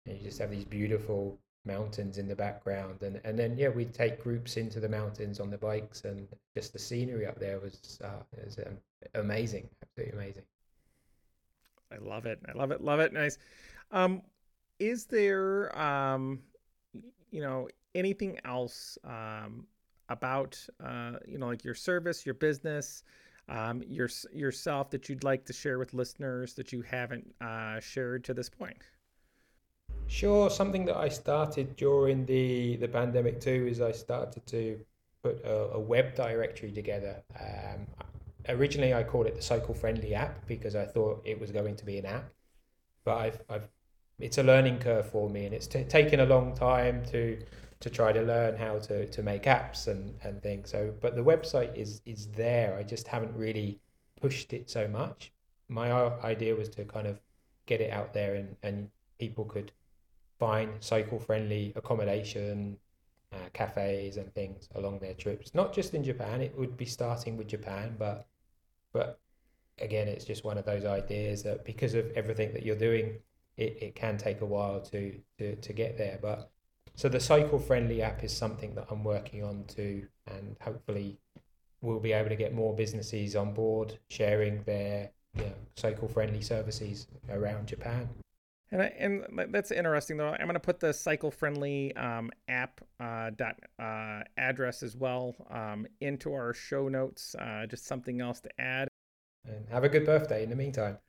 [0.06, 3.94] And you just have these beautiful mountains in the background, and and then yeah, we'd
[3.94, 8.00] take groups into the mountains on the bikes, and just the scenery up there was
[8.04, 8.78] uh, was um,
[9.16, 10.44] amazing, absolutely amazing.
[11.92, 12.40] I love it.
[12.48, 12.82] I love it.
[12.82, 13.14] Love it.
[13.14, 13.38] Nice.
[13.92, 14.22] Um,
[14.80, 16.40] is there um,
[17.32, 19.66] you know, anything else um,
[20.10, 23.04] about uh, you know like your service, your business,
[23.48, 28.24] um, your yourself that you'd like to share with listeners that you haven't uh, shared
[28.26, 28.78] to this point?
[30.10, 30.50] Sure.
[30.50, 34.80] Something that I started during the the pandemic too is I started to
[35.22, 37.22] put a, a web directory together.
[37.40, 37.86] Um,
[38.50, 41.86] originally, I called it the Cycle Friendly app because I thought it was going to
[41.86, 42.28] be an app,
[43.06, 43.70] but I've I've
[44.20, 47.40] it's a learning curve for me, and it's t- taken a long time to
[47.80, 50.72] to try to learn how to, to make apps and, and things.
[50.72, 52.76] So, but the website is is there.
[52.76, 53.80] I just haven't really
[54.20, 55.32] pushed it so much.
[55.68, 55.92] My
[56.24, 57.22] idea was to kind of
[57.68, 59.72] get it out there and, and people could
[60.40, 62.78] find cycle friendly accommodation,
[63.32, 65.54] uh, cafes and things along their trips.
[65.54, 66.42] Not just in Japan.
[66.42, 68.28] It would be starting with Japan, but
[68.92, 69.20] but
[69.80, 73.18] again, it's just one of those ideas that because of everything that you're doing,
[73.58, 76.18] it, it can take a while to, to, to get there.
[76.22, 76.50] But
[76.96, 81.20] so the cycle friendly app is something that I'm working on too, and hopefully
[81.82, 86.42] we'll be able to get more businesses on board sharing their you know, cycle friendly
[86.42, 88.10] services around Japan.
[88.72, 90.30] And, I, and that's interesting though.
[90.30, 95.36] I'm going to put the cycle friendly um, app uh, dot uh, address as well
[95.50, 97.36] um, into our show notes.
[97.40, 98.88] Uh, just something else to add.
[99.46, 101.00] And have a good birthday in the meantime.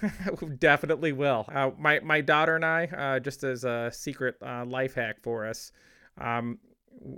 [0.58, 1.46] Definitely will.
[1.52, 5.46] Uh, my my daughter and I, uh, just as a secret uh, life hack for
[5.46, 5.72] us,
[6.18, 6.58] um,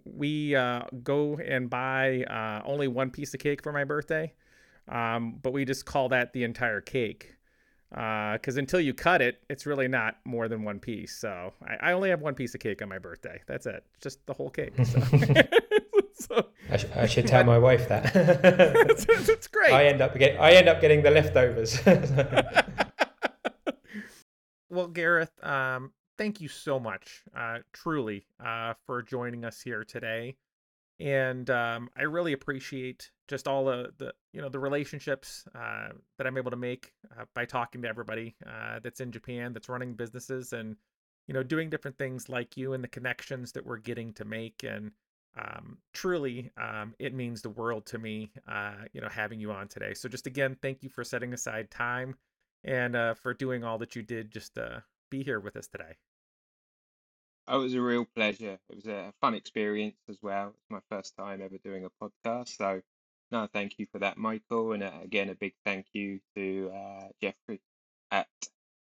[0.05, 4.33] we uh, go and buy uh, only one piece of cake for my birthday,
[4.89, 7.37] um, but we just call that the entire cake.
[7.91, 11.17] Because uh, until you cut it, it's really not more than one piece.
[11.17, 13.41] So I, I, only have one piece of cake on my birthday.
[13.49, 14.75] That's it, just the whole cake.
[14.85, 15.01] So.
[16.15, 18.13] so I, sh- I, should tell my wife that.
[18.15, 19.73] it's, it's, great.
[19.73, 21.81] I end up get I end up getting the leftovers.
[24.71, 30.37] well, Gareth, um, thank you so much, uh, truly, uh, for joining us here today.
[31.01, 36.27] And um, I really appreciate just all the, the you know the relationships uh, that
[36.27, 39.95] I'm able to make uh, by talking to everybody uh, that's in Japan, that's running
[39.95, 40.77] businesses, and
[41.29, 44.65] you know doing different things like you, and the connections that we're getting to make.
[44.65, 44.91] And
[45.39, 49.69] um, truly, um, it means the world to me, uh, you know, having you on
[49.69, 49.95] today.
[49.95, 52.17] So just again, thank you for setting aside time
[52.65, 55.97] and uh, for doing all that you did just to be here with us today.
[57.47, 58.59] Oh, it was a real pleasure.
[58.69, 60.49] It was a fun experience as well.
[60.49, 62.57] It's my first time ever doing a podcast.
[62.57, 62.81] So,
[63.31, 64.73] no, thank you for that, Michael.
[64.73, 67.61] And uh, again, a big thank you to uh, Jeffrey
[68.11, 68.29] at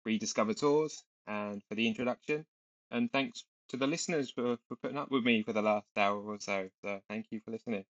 [0.05, 2.47] Rediscover Tours and for the introduction.
[2.90, 6.20] And thanks to the listeners for, for putting up with me for the last hour
[6.20, 6.68] or so.
[6.85, 7.85] So, thank you for listening.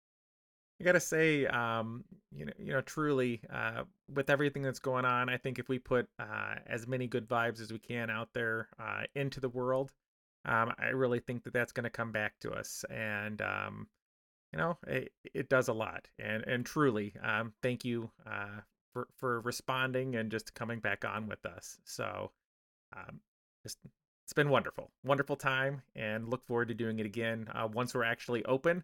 [0.80, 5.30] I gotta say, um, you know, you know, truly, uh, with everything that's going on,
[5.30, 8.68] I think if we put uh, as many good vibes as we can out there
[8.80, 9.92] uh, into the world,
[10.46, 13.88] um, I really think that that's going to come back to us, and um,
[14.54, 16.08] you know, it, it does a lot.
[16.20, 18.62] And and truly, um, thank you uh,
[18.94, 21.78] for for responding and just coming back on with us.
[21.84, 22.32] So,
[22.96, 23.20] um,
[23.64, 23.80] just
[24.26, 28.06] it's been wonderful, wonderful time, and look forward to doing it again uh, once we're
[28.06, 28.84] actually open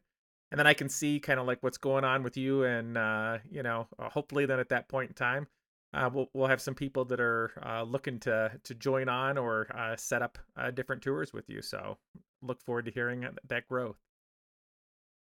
[0.51, 3.37] and then I can see kind of like what's going on with you, and uh,
[3.51, 5.47] you know, uh, hopefully then at that point in time,
[5.93, 9.67] uh, we'll we'll have some people that are uh, looking to to join on or
[9.77, 11.61] uh, set up uh, different tours with you.
[11.61, 11.97] So
[12.41, 13.97] look forward to hearing that growth.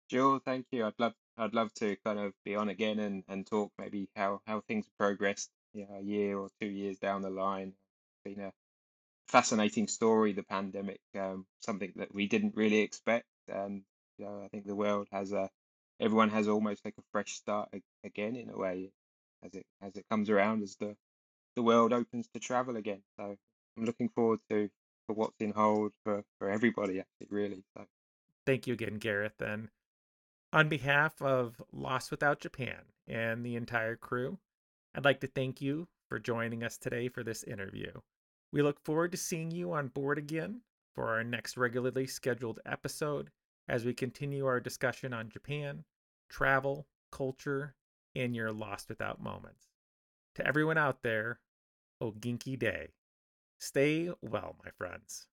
[0.09, 0.85] Sure, thank you.
[0.85, 4.41] I'd love I'd love to kind of be on again and, and talk maybe how,
[4.47, 7.73] how things have progressed, yeah, a year or two years down the line.
[8.25, 8.51] It's been a
[9.27, 13.83] fascinating story, the pandemic, um, something that we didn't really expect, and
[14.17, 15.49] you know, I think the world has a
[15.99, 17.69] everyone has almost like a fresh start
[18.03, 18.91] again in a way
[19.43, 20.95] as it as it comes around as the
[21.55, 23.01] the world opens to travel again.
[23.17, 23.35] So
[23.77, 24.69] I'm looking forward to
[25.07, 27.63] for what's in hold for for everybody actually really.
[27.75, 27.85] So
[28.45, 29.69] thank you again, Gareth, and
[30.53, 34.37] on behalf of Lost Without Japan and the entire crew,
[34.95, 37.91] I'd like to thank you for joining us today for this interview.
[38.51, 40.61] We look forward to seeing you on board again
[40.95, 43.29] for our next regularly scheduled episode
[43.67, 45.83] as we continue our discussion on Japan,
[46.29, 47.75] travel, culture,
[48.15, 49.67] and your lost without moments.
[50.35, 51.39] To everyone out there,
[52.01, 52.87] Ogenki de.
[53.59, 55.27] Stay well, my friends.